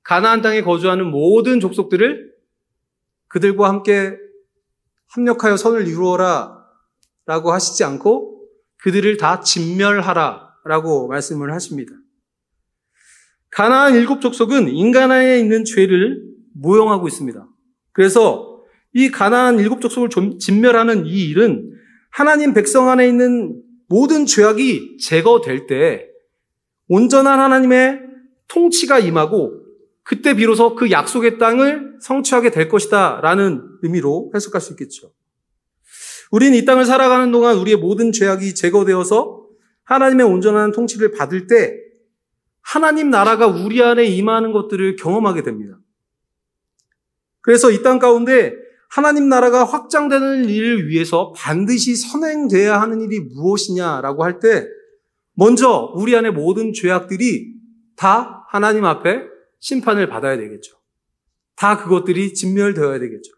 가나안 0.03 0.41
땅에 0.41 0.61
거주하는 0.61 1.05
모든 1.11 1.59
족속들을 1.59 2.31
그들과 3.27 3.67
함께 3.67 4.15
합력하여 5.09 5.57
선을 5.57 5.85
이루어라 5.85 6.65
라고 7.25 7.51
하시지 7.51 7.83
않고 7.83 8.47
그들을 8.77 9.17
다 9.17 9.41
진멸하라 9.41 10.49
라고 10.63 11.09
말씀을 11.09 11.51
하십니다. 11.53 11.91
가나안 13.51 13.95
일곱 13.95 14.21
족속은 14.21 14.69
인간 14.69 15.11
안에 15.11 15.39
있는 15.39 15.65
죄를 15.65 16.21
모형하고 16.53 17.07
있습니다. 17.07 17.47
그래서 17.91 18.61
이 18.93 19.09
가나안 19.09 19.59
일곱 19.59 19.81
족속을 19.81 20.09
진멸하는 20.39 21.05
이 21.05 21.29
일은 21.29 21.71
하나님 22.09 22.53
백성 22.53 22.89
안에 22.89 23.07
있는 23.07 23.61
모든 23.87 24.25
죄악이 24.25 24.97
제거될 24.97 25.67
때 25.67 26.07
온전한 26.87 27.39
하나님의 27.39 28.01
통치가 28.47 28.99
임하고 28.99 29.59
그때 30.03 30.33
비로소 30.33 30.75
그 30.75 30.89
약속의 30.89 31.37
땅을 31.37 31.97
성취하게 32.01 32.49
될 32.49 32.67
것이다 32.67 33.19
라는 33.21 33.61
의미로 33.83 34.31
해석할 34.33 34.59
수 34.59 34.73
있겠죠. 34.73 35.11
우리는 36.31 36.57
이 36.57 36.65
땅을 36.65 36.85
살아가는 36.85 37.31
동안 37.31 37.57
우리의 37.57 37.77
모든 37.77 38.11
죄악이 38.11 38.55
제거되어서 38.55 39.45
하나님의 39.83 40.25
온전한 40.25 40.71
통치를 40.71 41.11
받을 41.11 41.47
때 41.47 41.75
하나님 42.61 43.09
나라가 43.09 43.47
우리 43.47 43.81
안에 43.81 44.05
임하는 44.05 44.51
것들을 44.51 44.95
경험하게 44.97 45.43
됩니다. 45.43 45.77
그래서 47.41 47.71
이 47.71 47.81
땅 47.81 47.99
가운데 47.99 48.53
하나님 48.89 49.29
나라가 49.29 49.63
확장되는 49.63 50.45
일을 50.45 50.87
위해서 50.87 51.33
반드시 51.35 51.95
선행돼야 51.95 52.81
하는 52.81 53.01
일이 53.01 53.19
무엇이냐라고 53.19 54.23
할 54.23 54.39
때 54.39 54.67
먼저 55.33 55.93
우리 55.95 56.15
안에 56.15 56.31
모든 56.31 56.73
죄악들이 56.73 57.53
다 57.95 58.45
하나님 58.49 58.85
앞에 58.85 59.23
심판을 59.59 60.07
받아야 60.09 60.37
되겠죠. 60.37 60.77
다 61.55 61.77
그것들이 61.77 62.33
진멸되어야 62.33 62.99
되겠죠. 62.99 63.31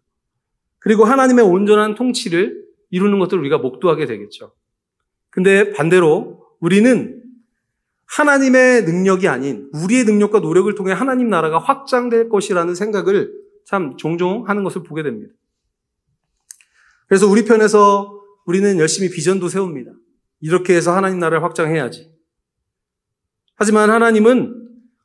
그리고 0.79 1.05
하나님의 1.05 1.45
온전한 1.45 1.95
통치를 1.95 2.63
이루는 2.89 3.19
것들을 3.19 3.39
우리가 3.41 3.57
목도하게 3.59 4.05
되겠죠. 4.05 4.53
근데 5.29 5.73
반대로 5.73 6.43
우리는 6.59 7.20
하나님의 8.17 8.83
능력이 8.83 9.27
아닌 9.27 9.69
우리의 9.73 10.03
능력과 10.03 10.39
노력을 10.39 10.73
통해 10.75 10.91
하나님 10.91 11.29
나라가 11.29 11.59
확장될 11.59 12.29
것이라는 12.29 12.75
생각을 12.75 13.31
참 13.65 13.95
종종 13.97 14.47
하는 14.49 14.63
것을 14.63 14.83
보게 14.83 15.01
됩니다. 15.01 15.33
그래서 17.07 17.27
우리 17.27 17.45
편에서 17.45 18.19
우리는 18.45 18.79
열심히 18.79 19.09
비전도 19.09 19.47
세웁니다. 19.47 19.91
이렇게 20.41 20.75
해서 20.75 20.95
하나님 20.95 21.19
나라를 21.19 21.43
확장해야지. 21.43 22.11
하지만 23.55 23.89
하나님은 23.89 24.55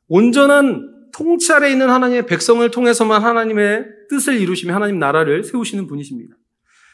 온전한 0.07 1.09
통치 1.13 1.53
아래 1.53 1.71
있는 1.71 1.89
하나님의 1.89 2.25
백성을 2.25 2.69
통해서만 2.69 3.23
하나님의 3.23 3.85
뜻을 4.09 4.39
이루시며 4.39 4.73
하나님 4.73 4.99
나라를 4.99 5.43
세우시는 5.43 5.87
분이십니다. 5.87 6.35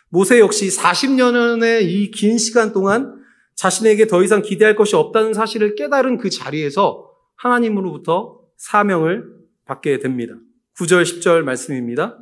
모세 0.10 0.40
역시 0.40 0.68
40년의 0.70 1.84
이 1.84 2.12
긴 2.12 2.38
시간 2.38 2.72
동안 2.72 3.23
자신에게 3.56 4.08
더 4.08 4.24
이상 4.24 4.42
기대할 4.42 4.76
것이 4.76 4.96
없다는 4.96 5.34
사실을 5.34 5.76
깨달은 5.76 6.18
그 6.18 6.30
자리에서 6.30 7.10
하나님으로부터 7.36 8.40
사명을 8.58 9.26
받게 9.66 10.00
됩니다. 10.00 10.36
9절, 10.78 11.04
10절 11.04 11.44
말씀입니다. 11.44 12.18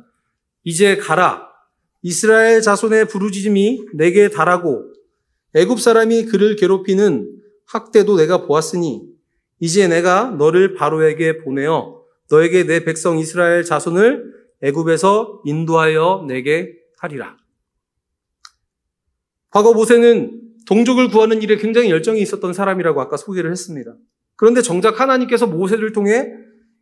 이제 0.64 0.96
가라. 0.96 1.48
이스라엘 2.02 2.60
자손의 2.60 3.06
부르짖음이 3.06 3.86
내게 3.94 4.28
달하고 4.28 4.92
애굽 5.54 5.80
사람이 5.80 6.26
그를 6.26 6.56
괴롭히는 6.56 7.40
학대도 7.66 8.16
내가 8.16 8.46
보았으니 8.46 9.02
이제 9.60 9.86
내가 9.86 10.30
너를 10.30 10.74
바로에게 10.74 11.38
보내어 11.38 12.02
너에게 12.30 12.64
내 12.64 12.84
백성 12.84 13.18
이스라엘 13.18 13.64
자손을 13.64 14.32
애굽에서 14.62 15.42
인도하여 15.44 16.24
내게 16.26 16.74
하리라. 16.98 17.36
과거 19.50 19.72
모세는 19.74 20.40
동족을 20.66 21.08
구하는 21.08 21.42
일에 21.42 21.56
굉장히 21.56 21.90
열정이 21.90 22.20
있었던 22.20 22.52
사람이라고 22.52 23.00
아까 23.00 23.16
소개를 23.16 23.50
했습니다. 23.50 23.94
그런데 24.36 24.62
정작 24.62 25.00
하나님께서 25.00 25.46
모세를 25.46 25.92
통해 25.92 26.32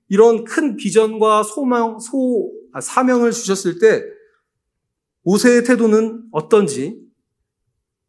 이런 0.09 0.45
큰 0.45 0.77
비전과 0.77 1.43
소망, 1.45 1.99
소, 1.99 2.53
아, 2.73 2.81
사명을 2.81 3.33
주셨을 3.33 3.79
때 3.79 4.05
모세의 5.23 5.65
태도는 5.65 6.25
어떤지 6.33 7.01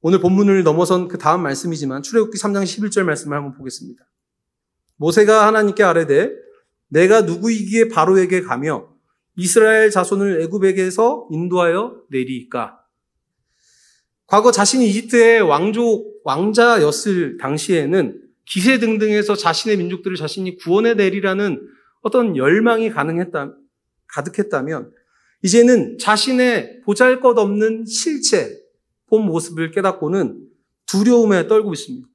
오늘 0.02 0.20
본문을 0.20 0.64
넘어선 0.64 1.08
그 1.08 1.18
다음 1.18 1.44
말씀이지만 1.44 2.02
출애굽기 2.02 2.38
3장 2.38 2.64
11절 2.64 3.04
말씀을 3.04 3.38
한번 3.38 3.54
보겠습니다. 3.56 4.04
모세가 4.98 5.48
하나님께 5.48 5.84
아뢰되 5.84 6.32
내가 6.90 7.22
누구이기에 7.22 7.90
바로에게 7.90 8.42
가며 8.42 8.90
이스라엘 9.36 9.92
자손을 9.92 10.42
애굽에게서 10.42 11.30
인도하여 11.32 12.02
내리이까. 12.10 12.81
과거 14.32 14.50
자신이 14.50 14.88
이집트의 14.88 15.42
왕족 15.42 16.22
왕자였을 16.24 17.38
당시에는 17.38 18.22
기세 18.46 18.80
등등에서 18.80 19.36
자신의 19.36 19.76
민족들을 19.76 20.16
자신이 20.16 20.56
구원해 20.56 20.94
내리라는 20.94 21.62
어떤 22.02 22.38
열망이 22.38 22.92
가능했다 22.92 23.54
가득했다면 24.08 24.90
이제는 25.44 25.98
자신의 25.98 26.80
보잘 26.86 27.20
것 27.20 27.38
없는 27.38 27.84
실체 27.86 28.58
본 29.10 29.26
모습을 29.26 29.72
깨닫고는 29.72 30.40
두려움에 30.86 31.48
떨고 31.48 31.74
있습니다. 31.74 32.08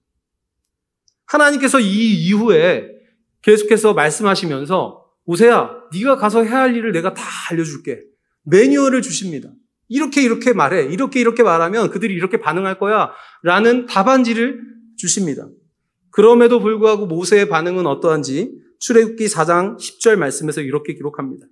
하나님께서 1.26 1.81
이 1.81 2.14
이후에 2.29 2.92
계속해서 3.42 3.92
말씀하시면서 3.92 5.05
오세야, 5.26 5.70
네가 5.92 6.16
가서 6.16 6.44
해야 6.44 6.61
할 6.61 6.76
일을 6.76 6.92
내가 6.92 7.12
다 7.12 7.22
알려줄게. 7.50 8.00
매뉴얼을 8.44 9.02
주십니다. 9.02 9.50
이렇게 9.88 10.22
이렇게 10.22 10.53
말해. 10.53 10.85
이렇게 10.85 11.20
이렇게 11.20 11.42
말하면 11.42 11.90
그들이 11.90 12.14
이렇게 12.14 12.38
반응할 12.38 12.79
거야. 12.79 13.11
라는 13.42 13.87
답안지를 13.87 14.61
주십니다. 14.96 15.49
그럼에도 16.11 16.61
불구하고 16.61 17.07
모세의 17.07 17.49
반응은 17.49 17.87
어떠한지 17.87 18.59
출애굽기 18.81 19.27
4장 19.27 19.77
10절 19.79 20.16
말씀에서 20.16 20.61
이렇게 20.61 20.94
기록합니다. 20.94 21.46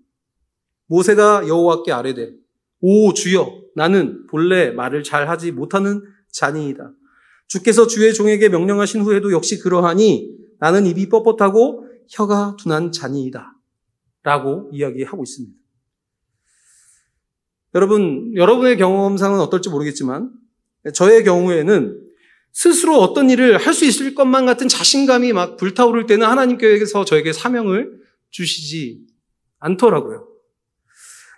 모세가 0.86 1.48
여호와께 1.48 1.92
아뢰되 1.92 2.32
오 2.80 3.12
주여 3.12 3.64
나는 3.76 4.26
본래 4.28 4.70
말을 4.70 5.02
잘 5.02 5.28
하지 5.28 5.52
못하는 5.52 6.02
자니이다. 6.32 6.92
주께서 7.48 7.86
주의 7.86 8.12
종에게 8.12 8.48
명령하신 8.48 9.02
후에도 9.02 9.32
역시 9.32 9.58
그러하니 9.58 10.34
나는 10.58 10.86
입이 10.86 11.08
뻣뻣하고 11.08 11.84
혀가 12.10 12.56
둔한 12.58 12.92
자니이다. 12.92 13.54
라고 14.22 14.70
이야기하고 14.72 15.22
있습니다. 15.22 15.63
여러분, 17.74 18.32
여러분의 18.36 18.76
경험상은 18.76 19.40
어떨지 19.40 19.68
모르겠지만, 19.68 20.30
저의 20.94 21.24
경우에는 21.24 22.00
스스로 22.52 22.98
어떤 22.98 23.30
일을 23.30 23.58
할 23.58 23.74
수 23.74 23.84
있을 23.84 24.14
것만 24.14 24.46
같은 24.46 24.68
자신감이 24.68 25.32
막 25.32 25.56
불타오를 25.56 26.06
때는 26.06 26.26
하나님께서 26.26 27.04
저에게 27.04 27.32
사명을 27.32 27.90
주시지 28.30 29.00
않더라고요. 29.58 30.28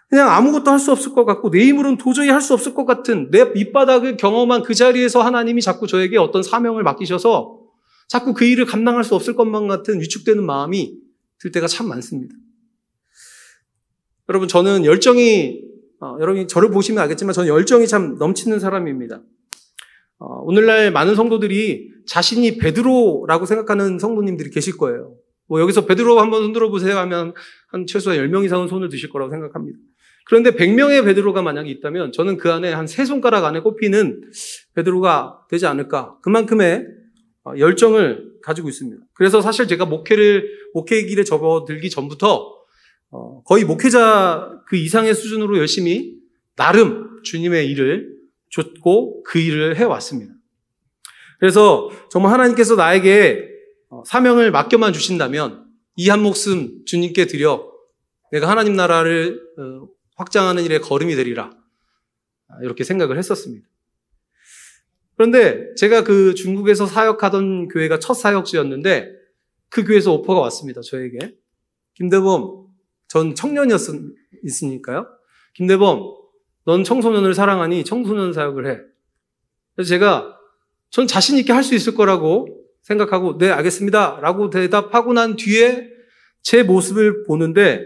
그냥 0.08 0.30
아무것도 0.30 0.70
할 0.70 0.78
수 0.78 0.92
없을 0.92 1.12
것 1.12 1.24
같고 1.24 1.50
내 1.50 1.64
힘으로는 1.64 1.96
도저히 1.96 2.28
할 2.28 2.40
수 2.42 2.52
없을 2.54 2.74
것 2.74 2.84
같은 2.84 3.30
내 3.30 3.44
밑바닥을 3.44 4.16
경험한 4.18 4.62
그 4.62 4.74
자리에서 4.74 5.22
하나님이 5.22 5.62
자꾸 5.62 5.86
저에게 5.86 6.18
어떤 6.18 6.42
사명을 6.42 6.82
맡기셔서 6.82 7.60
자꾸 8.08 8.34
그 8.34 8.44
일을 8.44 8.66
감당할 8.66 9.02
수 9.02 9.14
없을 9.14 9.34
것만 9.34 9.68
같은 9.68 10.00
위축되는 10.00 10.44
마음이 10.44 10.96
들 11.40 11.50
때가 11.50 11.66
참 11.66 11.88
많습니다. 11.88 12.34
여러분 14.28 14.48
저는 14.48 14.84
열정이 14.84 15.62
어, 16.00 16.16
여러분이 16.20 16.46
저를 16.46 16.70
보시면 16.70 17.02
알겠지만 17.02 17.32
저는 17.32 17.48
열정이 17.48 17.86
참 17.86 18.16
넘치는 18.18 18.60
사람입니다. 18.60 19.22
어, 20.18 20.26
오늘날 20.42 20.90
많은 20.90 21.14
성도들이 21.14 21.90
자신이 22.06 22.58
베드로라고 22.58 23.46
생각하는 23.46 23.98
성도님들이 23.98 24.50
계실 24.50 24.76
거예요. 24.76 25.14
뭐 25.48 25.60
여기서 25.60 25.86
베드로 25.86 26.18
한번 26.20 26.42
손들어 26.42 26.70
보세요 26.70 26.98
하면 26.98 27.32
한 27.68 27.86
최소한 27.86 28.18
10명 28.18 28.44
이상은 28.44 28.68
손을 28.68 28.88
드실 28.88 29.10
거라고 29.10 29.30
생각합니다. 29.30 29.78
그런데 30.26 30.50
100명의 30.50 31.04
베드로가 31.04 31.40
만약에 31.42 31.70
있다면 31.70 32.12
저는 32.12 32.36
그 32.36 32.50
안에 32.52 32.72
한 32.72 32.86
세 32.86 33.04
손가락 33.04 33.44
안에 33.44 33.60
꼽히는 33.60 34.22
베드로가 34.74 35.46
되지 35.48 35.66
않을까. 35.66 36.18
그만큼의 36.22 36.84
어, 37.44 37.52
열정을 37.58 38.32
가지고 38.42 38.68
있습니다. 38.68 39.02
그래서 39.14 39.40
사실 39.40 39.68
제가 39.68 39.84
목회를 39.86 40.48
목회 40.74 41.04
길에 41.04 41.22
접어들기 41.22 41.90
전부터 41.90 42.34
어, 42.34 42.55
거의 43.44 43.64
목회자 43.64 44.62
그 44.66 44.76
이상의 44.76 45.14
수준으로 45.14 45.58
열심히 45.58 46.16
나름 46.56 47.22
주님의 47.22 47.70
일을 47.70 48.16
줬고 48.50 49.22
그 49.24 49.38
일을 49.38 49.76
해왔습니다. 49.76 50.32
그래서 51.38 51.90
정말 52.10 52.32
하나님께서 52.32 52.76
나에게 52.76 53.48
어, 53.88 54.02
사명을 54.06 54.50
맡겨만 54.50 54.92
주신다면 54.92 55.66
이 55.96 56.08
한 56.08 56.22
목숨 56.22 56.84
주님께 56.84 57.26
드려 57.26 57.70
내가 58.32 58.48
하나님 58.48 58.74
나라를 58.74 59.40
확장하는 60.16 60.64
일에 60.64 60.78
걸음이 60.78 61.14
되리라. 61.14 61.50
이렇게 62.62 62.84
생각을 62.84 63.18
했었습니다. 63.18 63.66
그런데 65.16 65.74
제가 65.76 66.04
그 66.04 66.34
중국에서 66.34 66.86
사역하던 66.86 67.68
교회가 67.68 67.98
첫 67.98 68.14
사역지였는데 68.14 69.10
그 69.68 69.84
교회에서 69.84 70.12
오퍼가 70.12 70.40
왔습니다. 70.40 70.80
저에게. 70.82 71.34
김대범, 71.94 72.65
전 73.08 73.34
청년이었으니까요. 73.34 75.06
김대범, 75.54 76.02
넌 76.64 76.84
청소년을 76.84 77.34
사랑하니 77.34 77.84
청소년 77.84 78.32
사역을 78.32 78.66
해. 78.70 78.78
그래서 79.74 79.88
제가 79.88 80.36
전 80.90 81.06
자신 81.06 81.38
있게 81.38 81.52
할 81.52 81.62
수 81.62 81.74
있을 81.74 81.94
거라고 81.94 82.48
생각하고 82.82 83.38
네 83.38 83.50
알겠습니다 83.50 84.20
라고 84.20 84.50
대답하고 84.50 85.12
난 85.12 85.36
뒤에 85.36 85.88
제 86.42 86.62
모습을 86.62 87.24
보는데 87.24 87.84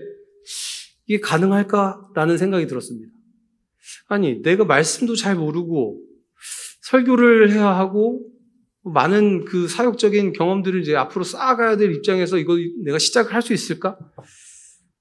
이게 1.07 1.21
가능할까라는 1.21 2.39
생각이 2.39 2.67
들었습니다. 2.67 3.11
아니, 4.09 4.43
내가 4.43 4.65
말씀도 4.65 5.17
잘 5.17 5.35
모르고 5.35 6.01
설교를 6.83 7.53
해야 7.53 7.69
하고 7.69 8.21
많은 8.83 9.45
그 9.45 9.69
사역적인 9.69 10.33
경험들을 10.33 10.81
이제 10.81 10.97
앞으로 10.97 11.25
쌓아가야 11.25 11.77
될 11.77 11.93
입장에서 11.93 12.39
이거 12.39 12.57
내가 12.85 12.99
시작을 12.99 13.33
할 13.35 13.43
수 13.43 13.53
있을까? 13.53 13.99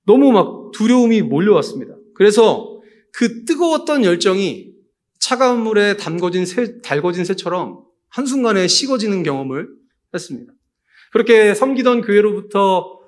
너무 0.09 0.31
막 0.31 0.71
두려움이 0.71 1.21
몰려왔습니다. 1.21 1.93
그래서 2.15 2.81
그 3.13 3.45
뜨거웠던 3.45 4.03
열정이 4.03 4.73
차가운 5.19 5.61
물에 5.61 5.97
담궈진 5.97 6.47
새, 6.47 6.81
달궈진 6.81 7.25
새처럼 7.25 7.83
한순간에 8.09 8.67
식어지는 8.67 9.21
경험을 9.21 9.67
했습니다. 10.11 10.51
그렇게 11.11 11.53
섬기던 11.53 12.01
교회로부터 12.01 12.99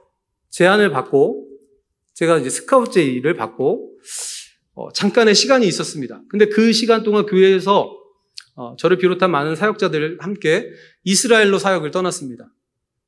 제안을 0.52 0.92
받고 0.92 1.48
제가 2.14 2.38
이제 2.38 2.52
스카우트 2.52 2.92
제의를 2.92 3.34
받고 3.34 3.98
어, 4.76 4.92
잠깐의 4.92 5.34
시간이 5.34 5.68
있었습니다. 5.68 6.22
근데 6.30 6.50
그 6.50 6.72
시간 6.72 7.02
동안 7.02 7.26
교회에서 7.26 7.98
어, 8.54 8.76
저를 8.78 9.00
비롯한 9.00 9.32
많은 9.32 9.56
사역자들 9.56 10.20
함께 10.20 10.70
이스라엘로 11.04 11.58
사역을 11.58 11.90
떠났습니다. 11.90 12.54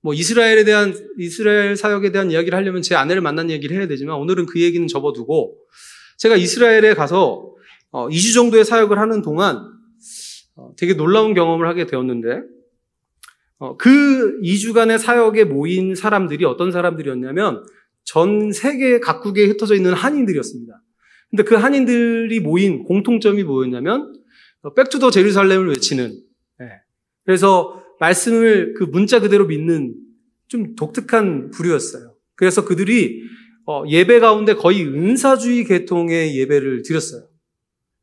뭐 0.04 0.14
이스라엘에 0.14 0.66
대한 0.66 0.94
이스라엘 1.18 1.78
사역에 1.78 2.12
대한 2.12 2.30
이야기를 2.30 2.58
하려면 2.58 2.82
제 2.82 2.94
아내를 2.94 3.22
만난 3.22 3.50
얘기를 3.50 3.78
해야 3.78 3.88
되지만 3.88 4.18
오늘은 4.18 4.46
그 4.46 4.62
얘기는 4.62 4.86
접어두고 4.86 5.58
제가 6.18 6.36
이스라엘에 6.36 6.94
가서 6.94 7.54
어, 7.92 8.10
2주 8.10 8.34
정도의 8.34 8.66
사역을 8.66 9.00
하는 9.00 9.22
동안 9.22 9.62
어, 10.56 10.74
되게 10.78 10.94
놀라운 10.94 11.34
경험을 11.34 11.68
하게 11.68 11.86
되었는데 11.86 12.42
어, 13.60 13.78
그 13.78 14.42
2주간의 14.42 14.98
사역에 14.98 15.46
모인 15.46 15.96
사람들이 15.96 16.44
어떤 16.44 16.74
사람들이었냐면 16.74 17.66
전 18.04 18.52
세계 18.52 19.00
각국에 19.00 19.46
흩어져 19.46 19.74
있는 19.74 19.94
한인들이었습니다. 19.94 20.82
근데 21.30 21.44
그 21.44 21.56
한인들이 21.56 22.42
모인 22.42 22.84
공통점이 22.84 23.44
뭐였냐면 23.44 24.14
Back 24.76 24.92
to 24.92 25.00
the 25.00 25.12
Jerusalem을 25.12 25.70
외치는 25.70 26.12
예. 26.62 26.66
그래서 27.26 27.83
말씀을 28.04 28.74
그 28.78 28.84
문자 28.84 29.20
그대로 29.20 29.46
믿는 29.46 29.96
좀 30.48 30.76
독특한 30.76 31.52
부류였어요. 31.52 32.14
그래서 32.36 32.66
그들이 32.66 33.22
어, 33.66 33.84
예배 33.88 34.20
가운데 34.20 34.56
거의 34.56 34.86
은사주의 34.86 35.64
계통의 35.64 36.38
예배를 36.38 36.84
드렸어요. 36.84 37.24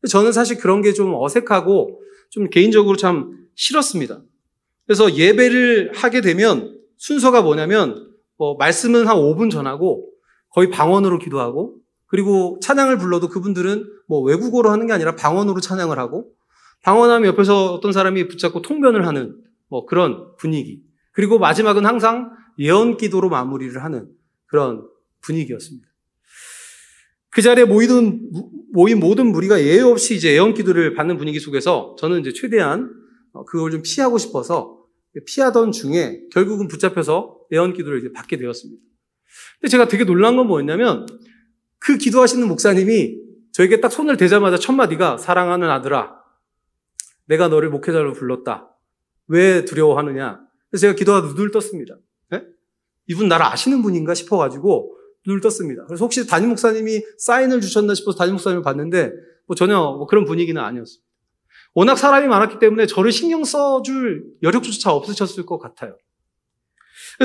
저는 0.09 0.33
사실 0.33 0.57
그런 0.57 0.81
게 0.81 0.95
좀 0.95 1.15
어색하고 1.15 2.01
좀 2.31 2.49
개인적으로 2.49 2.97
참 2.97 3.37
싫었습니다. 3.55 4.23
그래서 4.87 5.15
예배를 5.15 5.93
하게 5.95 6.23
되면 6.23 6.79
순서가 6.97 7.43
뭐냐면 7.43 8.11
뭐 8.39 8.57
말씀은 8.57 9.07
한 9.07 9.17
5분 9.17 9.51
전하고 9.51 10.09
거의 10.49 10.71
방언으로 10.71 11.19
기도하고 11.19 11.77
그리고 12.07 12.59
찬양을 12.63 12.97
불러도 12.97 13.29
그분들은 13.29 13.85
뭐 14.09 14.21
외국어로 14.23 14.71
하는 14.71 14.87
게 14.87 14.95
아니라 14.95 15.15
방언으로 15.15 15.61
찬양을 15.61 15.99
하고 15.99 16.31
방언하면 16.83 17.29
옆에서 17.35 17.75
어떤 17.75 17.93
사람이 17.93 18.29
붙잡고 18.29 18.63
통변을 18.63 19.07
하는 19.07 19.37
뭐 19.71 19.87
그런 19.87 20.37
분위기. 20.37 20.83
그리고 21.13 21.39
마지막은 21.39 21.87
항상 21.87 22.31
예언 22.59 22.99
기도로 22.99 23.31
마무리를 23.31 23.83
하는 23.83 24.11
그런 24.47 24.87
분위기였습니다. 25.23 25.89
그 27.31 27.43
자리에 27.43 27.65
모이던, 27.65 28.31
모인 28.73 28.99
모든 28.99 29.31
무리가 29.31 29.61
예외 29.61 29.81
없이 29.81 30.17
이제 30.17 30.33
예언 30.33 30.53
기도를 30.53 30.95
받는 30.95 31.17
분위기 31.17 31.39
속에서 31.39 31.95
저는 31.99 32.21
이제 32.21 32.33
최대한 32.33 32.93
그걸 33.47 33.71
좀 33.71 33.83
피하고 33.83 34.19
싶어서 34.19 34.85
피하던 35.27 35.73
중에 35.73 36.23
결국은 36.33 36.69
붙잡혀서 36.69 37.39
예언 37.53 37.73
기도를 37.73 38.01
이제 38.01 38.13
받게 38.13 38.37
되었습니다. 38.37 38.83
근데 39.61 39.71
제가 39.71 39.87
되게 39.87 40.05
놀란 40.05 40.37
건 40.37 40.49
뭐였냐면 40.49 41.07
그 41.79 41.97
기도하시는 41.97 42.47
목사님이 42.49 43.21
저에게 43.53 43.81
딱 43.81 43.91
손을 43.91 44.17
대자마자 44.17 44.59
첫 44.59 44.73
마디가 44.73 45.19
사랑하는 45.19 45.71
아들아, 45.71 46.17
내가 47.27 47.49
너를 47.49 47.71
목회자로 47.71 48.13
불렀다. 48.13 48.70
왜 49.31 49.65
두려워하느냐? 49.65 50.41
그래서 50.71 50.81
제가 50.83 50.95
기도하다 50.95 51.29
눈을 51.29 51.53
떴습니다. 51.53 51.97
네? 52.31 52.43
이분 53.07 53.29
나를 53.29 53.47
아시는 53.47 53.81
분인가 53.81 54.13
싶어가지고 54.15 54.97
눈을 55.27 55.41
떴습니다. 55.41 55.85
그래서 55.87 56.05
혹시 56.05 56.27
담임 56.27 56.51
목사님이 56.51 57.03
사인을 57.19 57.61
주셨나 57.61 57.95
싶어서 57.95 58.19
담임 58.19 58.35
목사님을 58.35 58.63
봤는데 58.63 59.13
뭐 59.47 59.55
전혀 59.55 59.79
뭐 59.79 60.07
그런 60.07 60.25
분위기는 60.25 60.61
아니었습니다. 60.61 61.09
워낙 61.75 61.97
사람이 61.97 62.27
많았기 62.27 62.59
때문에 62.59 62.87
저를 62.87 63.13
신경 63.13 63.45
써줄 63.45 64.25
여력조차 64.43 64.93
없으셨을 64.93 65.47
것 65.47 65.59
같아요. 65.59 65.97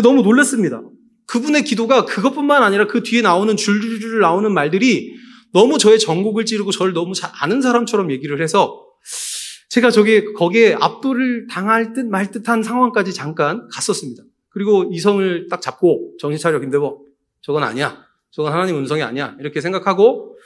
너무 0.03 0.21
놀랐습니다. 0.21 0.83
그분의 1.25 1.63
기도가 1.63 2.05
그것뿐만 2.05 2.61
아니라 2.61 2.85
그 2.85 3.01
뒤에 3.01 3.21
나오는 3.21 3.57
줄줄줄 3.57 4.19
나오는 4.19 4.53
말들이 4.53 5.15
너무 5.53 5.79
저의 5.79 5.97
전곡을 5.97 6.45
찌르고 6.45 6.69
저를 6.69 6.93
너무 6.93 7.15
잘 7.15 7.31
아는 7.33 7.61
사람처럼 7.61 8.11
얘기를 8.11 8.41
해서 8.41 8.84
제가 9.75 9.91
저기 9.91 10.33
거기에 10.33 10.77
압도를 10.79 11.47
당할 11.47 11.91
듯 11.91 12.05
말 12.05 12.31
듯한 12.31 12.63
상황까지 12.63 13.13
잠깐 13.13 13.67
갔었습니다. 13.73 14.23
그리고 14.47 14.89
이성을 14.89 15.47
딱 15.49 15.61
잡고 15.61 16.13
정신 16.17 16.39
차려 16.39 16.61
김대범 16.61 16.95
저건 17.41 17.63
아니야. 17.63 18.05
저건 18.31 18.53
하나님 18.53 18.77
음성이 18.77 19.03
아니야. 19.03 19.35
이렇게 19.37 19.59
생각하고 19.59 20.37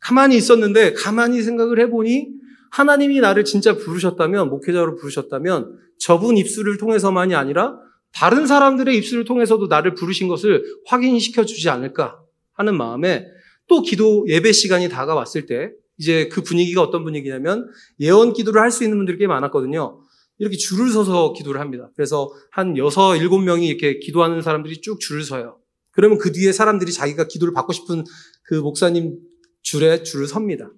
가만히 0.00 0.36
있었는데 0.36 0.92
가만히 0.92 1.42
생각을 1.42 1.80
해보니 1.80 2.28
하나님이 2.70 3.20
나를 3.20 3.46
진짜 3.46 3.74
부르셨다면 3.74 4.50
목회자로 4.50 4.96
부르셨다면 4.96 5.78
저분 5.98 6.36
입술을 6.36 6.76
통해서만이 6.76 7.34
아니라 7.34 7.78
다른 8.12 8.46
사람들의 8.46 8.94
입술을 8.98 9.24
통해서도 9.24 9.68
나를 9.68 9.94
부르신 9.94 10.28
것을 10.28 10.62
확인시켜 10.84 11.46
주지 11.46 11.70
않을까 11.70 12.20
하는 12.52 12.76
마음에 12.76 13.24
또 13.66 13.80
기도 13.80 14.26
예배 14.28 14.52
시간이 14.52 14.90
다가왔을 14.90 15.46
때 15.46 15.70
이제 15.98 16.28
그 16.28 16.42
분위기가 16.42 16.80
어떤 16.82 17.04
분위기냐면 17.04 17.68
예언 18.00 18.32
기도를 18.32 18.60
할 18.60 18.70
수 18.70 18.84
있는 18.84 18.96
분들이 18.98 19.18
꽤 19.18 19.26
많았거든요. 19.26 20.00
이렇게 20.38 20.56
줄을 20.56 20.90
서서 20.90 21.32
기도를 21.32 21.60
합니다. 21.60 21.90
그래서 21.96 22.32
한 22.52 22.76
여섯, 22.78 23.16
일곱 23.16 23.40
명이 23.40 23.66
이렇게 23.66 23.98
기도하는 23.98 24.40
사람들이 24.40 24.80
쭉 24.80 25.00
줄을 25.00 25.24
서요. 25.24 25.58
그러면 25.90 26.18
그 26.18 26.30
뒤에 26.30 26.52
사람들이 26.52 26.92
자기가 26.92 27.26
기도를 27.26 27.52
받고 27.52 27.72
싶은 27.72 28.04
그 28.44 28.54
목사님 28.54 29.18
줄에 29.62 30.04
줄을 30.04 30.28
섭니다. 30.28 30.70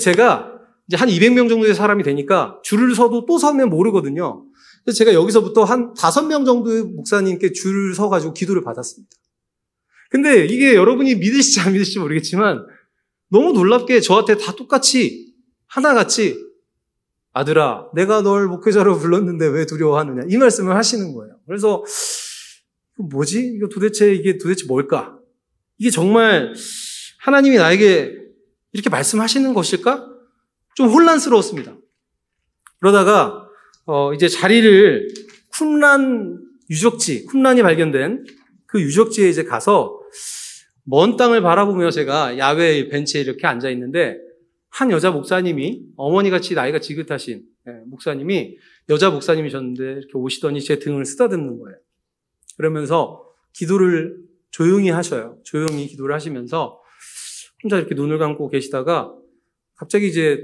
제가 0.00 0.52
이제 0.86 0.96
한 0.96 1.08
200명 1.08 1.48
정도의 1.48 1.74
사람이 1.74 2.04
되니까 2.04 2.60
줄을 2.62 2.94
서도 2.94 3.26
또 3.26 3.38
서면 3.38 3.70
모르거든요. 3.70 4.46
그래서 4.84 4.98
제가 4.98 5.14
여기서부터 5.14 5.64
한 5.64 5.94
5명 5.94 6.46
정도의 6.46 6.84
목사님께 6.84 7.52
줄을 7.52 7.94
서가지고 7.94 8.34
기도를 8.34 8.62
받았습니다. 8.62 9.10
근데 10.10 10.44
이게 10.44 10.74
여러분이 10.74 11.16
믿으실지 11.16 11.60
안 11.60 11.72
믿으실지 11.72 11.98
모르겠지만 11.98 12.66
너무 13.32 13.52
놀랍게 13.52 14.00
저한테 14.00 14.36
다 14.36 14.54
똑같이 14.54 15.32
하나같이 15.66 16.36
아들아, 17.32 17.88
내가 17.94 18.20
널 18.20 18.46
목회자로 18.46 18.98
불렀는데 18.98 19.46
왜 19.46 19.64
두려워하느냐. 19.64 20.26
이 20.28 20.36
말씀을 20.36 20.76
하시는 20.76 21.14
거예요. 21.14 21.38
그래서, 21.46 21.82
뭐지? 22.98 23.54
이거 23.56 23.68
도대체, 23.68 24.14
이게 24.14 24.36
도대체 24.36 24.66
뭘까? 24.66 25.18
이게 25.78 25.88
정말 25.88 26.52
하나님이 27.20 27.56
나에게 27.56 28.14
이렇게 28.72 28.90
말씀하시는 28.90 29.54
것일까? 29.54 30.06
좀 30.74 30.88
혼란스러웠습니다. 30.88 31.74
그러다가, 32.80 33.48
어, 33.86 34.12
이제 34.12 34.28
자리를 34.28 35.08
쿰란 35.52 36.38
유적지, 36.68 37.24
쿰란이 37.24 37.62
발견된 37.62 38.26
그 38.66 38.82
유적지에 38.82 39.30
이제 39.30 39.44
가서 39.44 39.98
먼 40.84 41.16
땅을 41.16 41.42
바라보며 41.42 41.90
제가 41.90 42.38
야외 42.38 42.88
벤치에 42.88 43.20
이렇게 43.20 43.46
앉아 43.46 43.70
있는데 43.70 44.18
한 44.68 44.90
여자 44.90 45.10
목사님이 45.10 45.82
어머니 45.96 46.30
같이 46.30 46.54
나이가 46.54 46.80
지긋하신 46.80 47.44
예, 47.68 47.72
목사님이 47.86 48.56
여자 48.88 49.10
목사님이셨는데 49.10 49.82
이렇게 49.84 50.10
오시더니 50.14 50.60
제 50.60 50.78
등을 50.78 51.04
쓰다듬는 51.04 51.58
거예요. 51.58 51.78
그러면서 52.56 53.24
기도를 53.52 54.16
조용히 54.50 54.90
하셔요. 54.90 55.38
조용히 55.44 55.86
기도를 55.86 56.14
하시면서 56.14 56.80
혼자 57.62 57.78
이렇게 57.78 57.94
눈을 57.94 58.18
감고 58.18 58.48
계시다가 58.48 59.14
갑자기 59.76 60.08
이제 60.08 60.40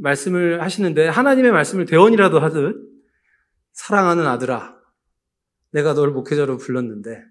말씀을 0.00 0.62
하시는데 0.62 1.08
하나님의 1.08 1.52
말씀을 1.52 1.84
대원이라도 1.84 2.40
하듯 2.40 2.88
사랑하는 3.72 4.26
아들아, 4.26 4.76
내가 5.70 5.94
널 5.94 6.10
목회자로 6.10 6.56
불렀는데 6.56 7.22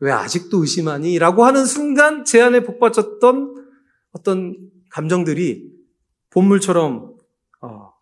왜 0.00 0.10
아직도 0.10 0.62
의심하니? 0.62 1.18
라고 1.18 1.44
하는 1.44 1.64
순간 1.64 2.24
제 2.24 2.40
안에 2.40 2.64
복받쳤던 2.64 3.54
어떤 4.12 4.56
감정들이 4.90 5.70
본물처럼 6.30 7.14
어, 7.62 7.92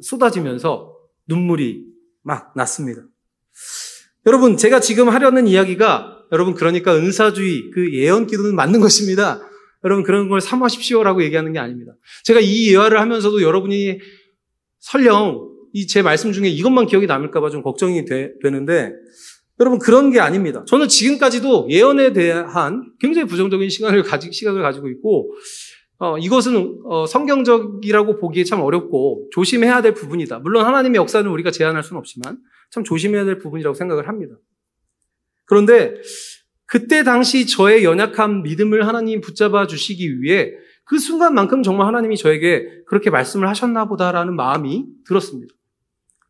쏟아지면서 0.00 0.94
눈물이 1.26 1.86
막 2.22 2.52
났습니다. 2.56 3.02
여러분, 4.26 4.56
제가 4.56 4.80
지금 4.80 5.08
하려는 5.08 5.46
이야기가 5.46 6.26
여러분 6.32 6.54
그러니까 6.54 6.94
은사주의 6.94 7.70
그 7.70 7.94
예언 7.94 8.26
기도는 8.26 8.54
맞는 8.54 8.80
것입니다. 8.80 9.40
여러분 9.84 10.02
그런 10.02 10.28
걸 10.28 10.40
삼하십시오라고 10.40 11.22
얘기하는 11.24 11.52
게 11.52 11.58
아닙니다. 11.58 11.92
제가 12.24 12.40
이 12.40 12.72
예화를 12.72 12.98
하면서도 13.00 13.42
여러분이 13.42 14.00
설령 14.80 15.52
이 15.74 15.86
제 15.86 16.02
말씀 16.02 16.32
중에 16.32 16.48
이것만 16.48 16.86
기억이 16.86 17.06
남을까봐 17.06 17.50
좀 17.50 17.62
걱정이 17.62 18.04
되, 18.04 18.32
되는데 18.42 18.92
여러분 19.60 19.78
그런 19.78 20.10
게 20.10 20.20
아닙니다. 20.20 20.64
저는 20.66 20.88
지금까지도 20.88 21.68
예언에 21.70 22.12
대한 22.12 22.92
굉장히 22.98 23.26
부정적인 23.28 23.68
시간을 23.68 24.02
가지 24.02 24.32
시각을 24.32 24.62
가지고 24.62 24.88
있고 24.88 25.32
어, 25.98 26.18
이것은 26.18 26.80
어, 26.86 27.06
성경적이라고 27.06 28.18
보기에 28.18 28.44
참 28.44 28.60
어렵고 28.60 29.28
조심해야 29.32 29.80
될 29.80 29.94
부분이다. 29.94 30.40
물론 30.40 30.66
하나님의 30.66 30.96
역사는 30.98 31.30
우리가 31.30 31.50
제한할 31.50 31.84
수는 31.84 31.98
없지만 31.98 32.38
참 32.70 32.82
조심해야 32.82 33.24
될 33.24 33.38
부분이라고 33.38 33.74
생각을 33.74 34.08
합니다. 34.08 34.34
그런데 35.46 35.94
그때 36.66 37.04
당시 37.04 37.46
저의 37.46 37.84
연약한 37.84 38.42
믿음을 38.42 38.86
하나님 38.86 39.20
붙잡아 39.20 39.66
주시기 39.66 40.20
위해 40.20 40.52
그 40.84 40.98
순간만큼 40.98 41.62
정말 41.62 41.86
하나님이 41.86 42.16
저에게 42.16 42.66
그렇게 42.86 43.10
말씀을 43.10 43.48
하셨나 43.48 43.86
보다라는 43.86 44.34
마음이 44.34 44.84
들었습니다. 45.06 45.54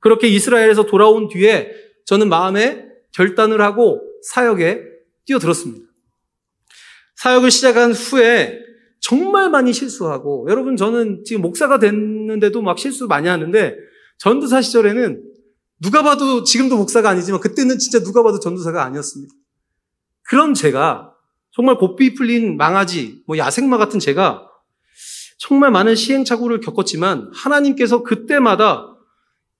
그렇게 0.01 0.29
이스라엘에서 0.29 0.85
돌아온 0.85 1.29
뒤에 1.29 1.73
저는 2.05 2.29
마음에 2.29 2.87
결단을 3.15 3.61
하고 3.61 4.03
사역에 4.23 4.83
뛰어들었습니다. 5.25 5.87
사역을 7.17 7.51
시작한 7.51 7.93
후에 7.93 8.61
정말 9.01 9.51
많이 9.51 9.73
실수하고 9.73 10.47
여러분 10.51 10.77
저는 10.77 11.25
지금 11.25 11.43
목사가 11.43 11.79
됐는데도 11.79 12.63
막 12.63 12.79
실수 12.79 13.07
많이 13.07 13.29
하는데 13.29 13.77
전도사 14.19 14.63
시절에는 14.63 15.23
누가 15.81 16.03
봐도 16.03 16.45
지금도 16.45 16.77
목사가 16.77 17.11
아니지만 17.11 17.41
그때는 17.41 17.79
진짜 17.79 18.03
누가 18.03 18.23
봐도 18.23 18.41
전도사가 18.41 18.83
아니었습니다. 18.85 19.35
그런 20.23 20.55
제가 20.55 21.13
정말 21.51 21.77
고삐 21.77 22.15
풀린 22.15 22.57
망아지, 22.57 23.23
뭐 23.27 23.39
야생마 23.39 23.79
같은 23.79 24.01
제가 24.01 24.49
정말 25.39 25.71
많은 25.71 25.95
시행착오를 25.95 26.61
겪었지만 26.61 27.31
하나님께서 27.35 28.03
그때마다 28.03 28.97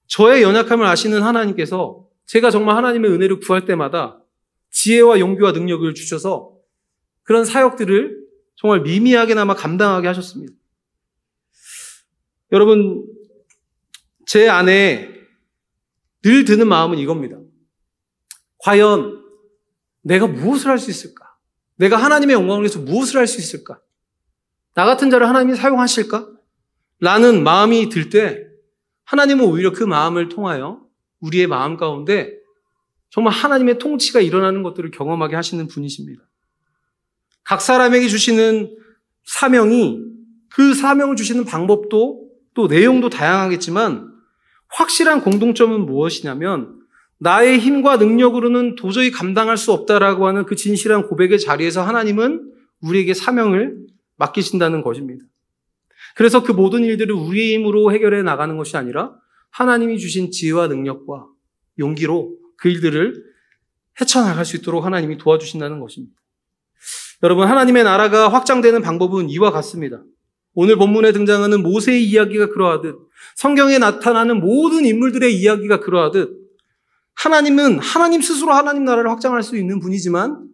저의 0.07 0.41
연약함을 0.41 0.85
아시는 0.85 1.21
하나님께서 1.21 2.04
제가 2.25 2.51
정말 2.51 2.75
하나님의 2.77 3.11
은혜를 3.11 3.39
구할 3.39 3.65
때마다 3.65 4.21
지혜와 4.71 5.19
용기와 5.19 5.51
능력을 5.51 5.93
주셔서 5.93 6.57
그런 7.23 7.45
사역들을 7.45 8.25
정말 8.55 8.81
미미하게나마 8.81 9.53
감당하게 9.55 10.07
하셨습니다. 10.07 10.53
여러분, 12.51 13.05
제 14.25 14.47
안에 14.49 15.13
늘 16.23 16.45
드는 16.45 16.67
마음은 16.67 16.97
이겁니다. 16.97 17.37
과연 18.59 19.23
내가 20.01 20.27
무엇을 20.27 20.69
할 20.69 20.79
수 20.79 20.89
있을까? 20.89 21.35
내가 21.75 21.97
하나님의 21.97 22.35
영광을 22.35 22.61
위해서 22.61 22.79
무엇을 22.79 23.17
할 23.19 23.27
수 23.27 23.39
있을까? 23.39 23.79
나 24.73 24.85
같은 24.85 25.09
자를 25.09 25.27
하나님이 25.27 25.55
사용하실까? 25.55 26.29
라는 26.99 27.43
마음이 27.43 27.89
들 27.89 28.09
때 28.09 28.45
하나님은 29.03 29.45
오히려 29.45 29.71
그 29.71 29.83
마음을 29.83 30.29
통하여 30.29 30.84
우리의 31.25 31.47
마음 31.47 31.77
가운데 31.77 32.33
정말 33.09 33.33
하나님의 33.33 33.77
통치가 33.79 34.19
일어나는 34.19 34.63
것들을 34.63 34.91
경험하게 34.91 35.35
하시는 35.35 35.67
분이십니다. 35.67 36.21
각 37.43 37.61
사람에게 37.61 38.07
주시는 38.07 38.75
사명이 39.23 39.99
그 40.49 40.73
사명을 40.73 41.15
주시는 41.15 41.45
방법도 41.45 42.29
또 42.53 42.67
내용도 42.67 43.09
다양하겠지만 43.09 44.11
확실한 44.69 45.21
공동점은 45.21 45.85
무엇이냐면 45.85 46.79
나의 47.17 47.59
힘과 47.59 47.97
능력으로는 47.97 48.75
도저히 48.75 49.11
감당할 49.11 49.57
수 49.57 49.71
없다라고 49.71 50.27
하는 50.27 50.45
그 50.45 50.55
진실한 50.55 51.07
고백의 51.07 51.39
자리에서 51.39 51.81
하나님은 51.83 52.51
우리에게 52.81 53.13
사명을 53.13 53.77
맡기신다는 54.17 54.81
것입니다. 54.81 55.23
그래서 56.15 56.43
그 56.43 56.51
모든 56.51 56.83
일들을 56.83 57.13
우리의 57.13 57.55
힘으로 57.55 57.91
해결해 57.91 58.21
나가는 58.21 58.57
것이 58.57 58.77
아니라 58.77 59.15
하나님이 59.55 59.99
주신 59.99 60.31
지혜와 60.31 60.67
능력과 60.67 61.27
용기로 61.79 62.37
그 62.57 62.67
일들을 62.67 63.23
헤쳐나갈 64.01 64.43
수 64.43 64.57
있도록 64.57 64.83
하나님이 64.83 65.17
도와주신다는 65.17 65.79
것입니다. 65.79 66.13
여러분, 67.23 67.47
하나님의 67.47 67.85
나라가 67.85 68.27
확장되는 68.27 68.81
방법은 68.81 69.29
이와 69.29 69.51
같습니다. 69.51 70.03
오늘 70.55 70.75
본문에 70.75 71.13
등장하는 71.13 71.63
모세의 71.63 72.03
이야기가 72.03 72.49
그러하듯 72.49 72.97
성경에 73.37 73.77
나타나는 73.77 74.41
모든 74.41 74.85
인물들의 74.85 75.33
이야기가 75.33 75.79
그러하듯 75.79 76.37
하나님은 77.13 77.79
하나님 77.79 78.21
스스로 78.21 78.51
하나님 78.51 78.83
나라를 78.83 79.09
확장할 79.09 79.41
수 79.41 79.57
있는 79.57 79.79
분이지만 79.79 80.49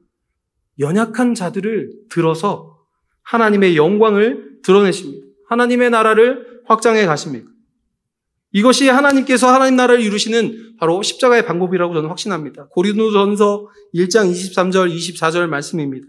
연약한 0.80 1.34
자들을 1.34 1.92
들어서 2.10 2.78
하나님의 3.24 3.78
영광을 3.78 4.60
드러내십니다. 4.62 5.26
하나님의 5.50 5.90
나라를 5.90 6.62
확장해 6.66 7.08
가십니다. 7.08 7.51
이것이 8.54 8.90
하나님께서 8.90 9.48
하나님 9.54 9.76
나라를 9.78 10.04
이루시는 10.04 10.76
바로 10.78 11.02
십자가의 11.02 11.46
방법이라고 11.46 11.94
저는 11.94 12.10
확신합니다. 12.10 12.68
고린도전서 12.72 13.70
1장 13.96 14.32
23절 14.32 14.94
24절 14.94 15.48
말씀입니다. 15.48 16.08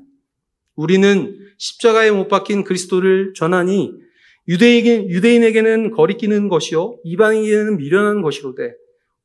우리는 0.74 1.38
십자가에 1.58 2.10
못 2.10 2.28
박힌 2.28 2.64
그리스도를 2.64 3.34
전하니 3.34 3.92
유대인, 4.48 5.08
유대인에게는 5.08 5.92
거리끼는 5.92 6.48
것이요 6.48 6.98
이방인에게는 7.04 7.76
미련한 7.76 8.22
것이로되 8.22 8.74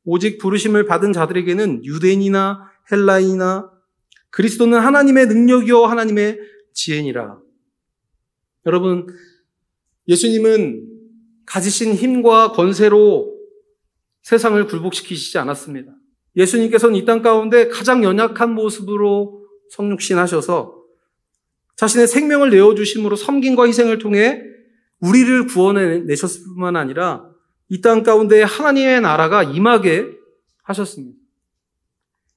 오직 0.04 0.38
부르심을 0.38 0.84
받은 0.84 1.12
자들에게는 1.12 1.84
유대인이나 1.84 2.70
헬라인이나 2.92 3.70
그리스도는 4.30 4.78
하나님의 4.78 5.26
능력이요 5.26 5.84
하나님의 5.84 6.38
지혜니라. 6.72 7.38
여러분 8.66 9.06
예수님은 10.06 10.97
가지신 11.48 11.94
힘과 11.94 12.52
권세로 12.52 13.34
세상을 14.22 14.66
굴복시키시지 14.66 15.38
않았습니다. 15.38 15.92
예수님께서는 16.36 16.94
이 16.96 17.04
땅 17.04 17.22
가운데 17.22 17.68
가장 17.68 18.04
연약한 18.04 18.52
모습으로 18.54 19.44
성육신하셔서 19.70 20.76
자신의 21.76 22.06
생명을 22.08 22.50
내어주심으로 22.50 23.16
섬김과 23.16 23.66
희생을 23.66 23.98
통해 23.98 24.42
우리를 25.00 25.46
구원해 25.46 25.98
내셨을 26.00 26.42
뿐만 26.44 26.76
아니라 26.76 27.24
이 27.70 27.80
땅 27.80 28.02
가운데 28.02 28.42
하나님의 28.42 29.00
나라가 29.00 29.42
임하게 29.42 30.06
하셨습니다. 30.64 31.16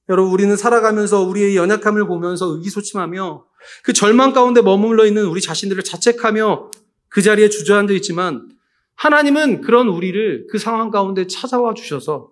여러분, 0.08 0.32
우리는 0.32 0.56
살아가면서 0.56 1.22
우리의 1.22 1.56
연약함을 1.56 2.06
보면서 2.06 2.46
의기소침하며 2.56 3.44
그 3.82 3.92
절망 3.92 4.32
가운데 4.32 4.60
머물러 4.62 5.06
있는 5.06 5.26
우리 5.26 5.40
자신들을 5.40 5.82
자책하며 5.84 6.70
그 7.08 7.22
자리에 7.22 7.48
주저앉아 7.48 7.92
있지만 7.94 8.48
하나님은 8.96 9.62
그런 9.62 9.88
우리를 9.88 10.46
그 10.50 10.58
상황 10.58 10.90
가운데 10.90 11.26
찾아와 11.26 11.74
주셔서 11.74 12.30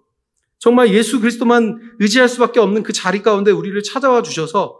정말 0.58 0.92
예수 0.92 1.20
그리스도만 1.20 1.96
의지할 1.98 2.28
수밖에 2.28 2.60
없는 2.60 2.82
그 2.82 2.92
자리 2.92 3.22
가운데 3.22 3.50
우리를 3.50 3.82
찾아와 3.82 4.22
주셔서 4.22 4.78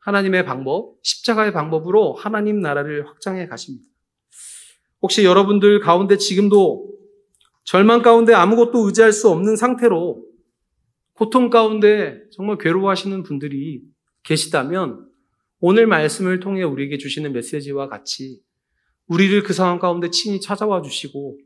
하나님의 0.00 0.44
방법, 0.44 0.96
십자가의 1.02 1.52
방법으로 1.52 2.14
하나님 2.14 2.60
나라를 2.60 3.06
확장해 3.06 3.46
가십니다. 3.46 3.86
혹시 5.00 5.24
여러분들 5.24 5.80
가운데 5.80 6.16
지금도 6.16 6.92
절망 7.64 8.02
가운데 8.02 8.34
아무것도 8.34 8.86
의지할 8.86 9.12
수 9.12 9.28
없는 9.30 9.56
상태로 9.56 10.24
고통 11.14 11.50
가운데 11.50 12.20
정말 12.32 12.58
괴로워하시는 12.58 13.22
분들이 13.22 13.82
계시다면 14.24 15.08
오늘 15.60 15.86
말씀을 15.86 16.40
통해 16.40 16.62
우리에게 16.64 16.98
주시는 16.98 17.32
메시지와 17.32 17.88
같이 17.88 18.40
우리를 19.06 19.42
그 19.42 19.52
상황 19.52 19.78
가운데 19.78 20.10
친히 20.10 20.40
찾아와 20.40 20.82
주시고 20.82 21.38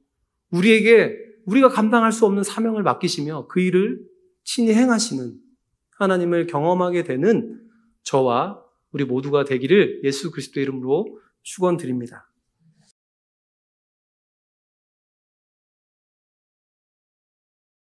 우리에게 0.51 1.17
우리가 1.47 1.69
감당할 1.69 2.13
수 2.13 2.27
없는 2.27 2.43
사명을 2.43 2.83
맡기시며 2.83 3.47
그 3.49 3.61
일을 3.61 4.01
친히 4.45 4.75
행하시는 4.75 5.35
하나님을 5.99 6.47
경험하게 6.47 7.05
되는 7.05 7.61
저와 8.03 8.63
우리 8.93 9.05
모두가 9.05 9.45
되기를 9.45 10.03
예수 10.05 10.31
그리스도 10.31 10.61
이름으로 10.61 11.19
축원드립니다. 11.43 12.31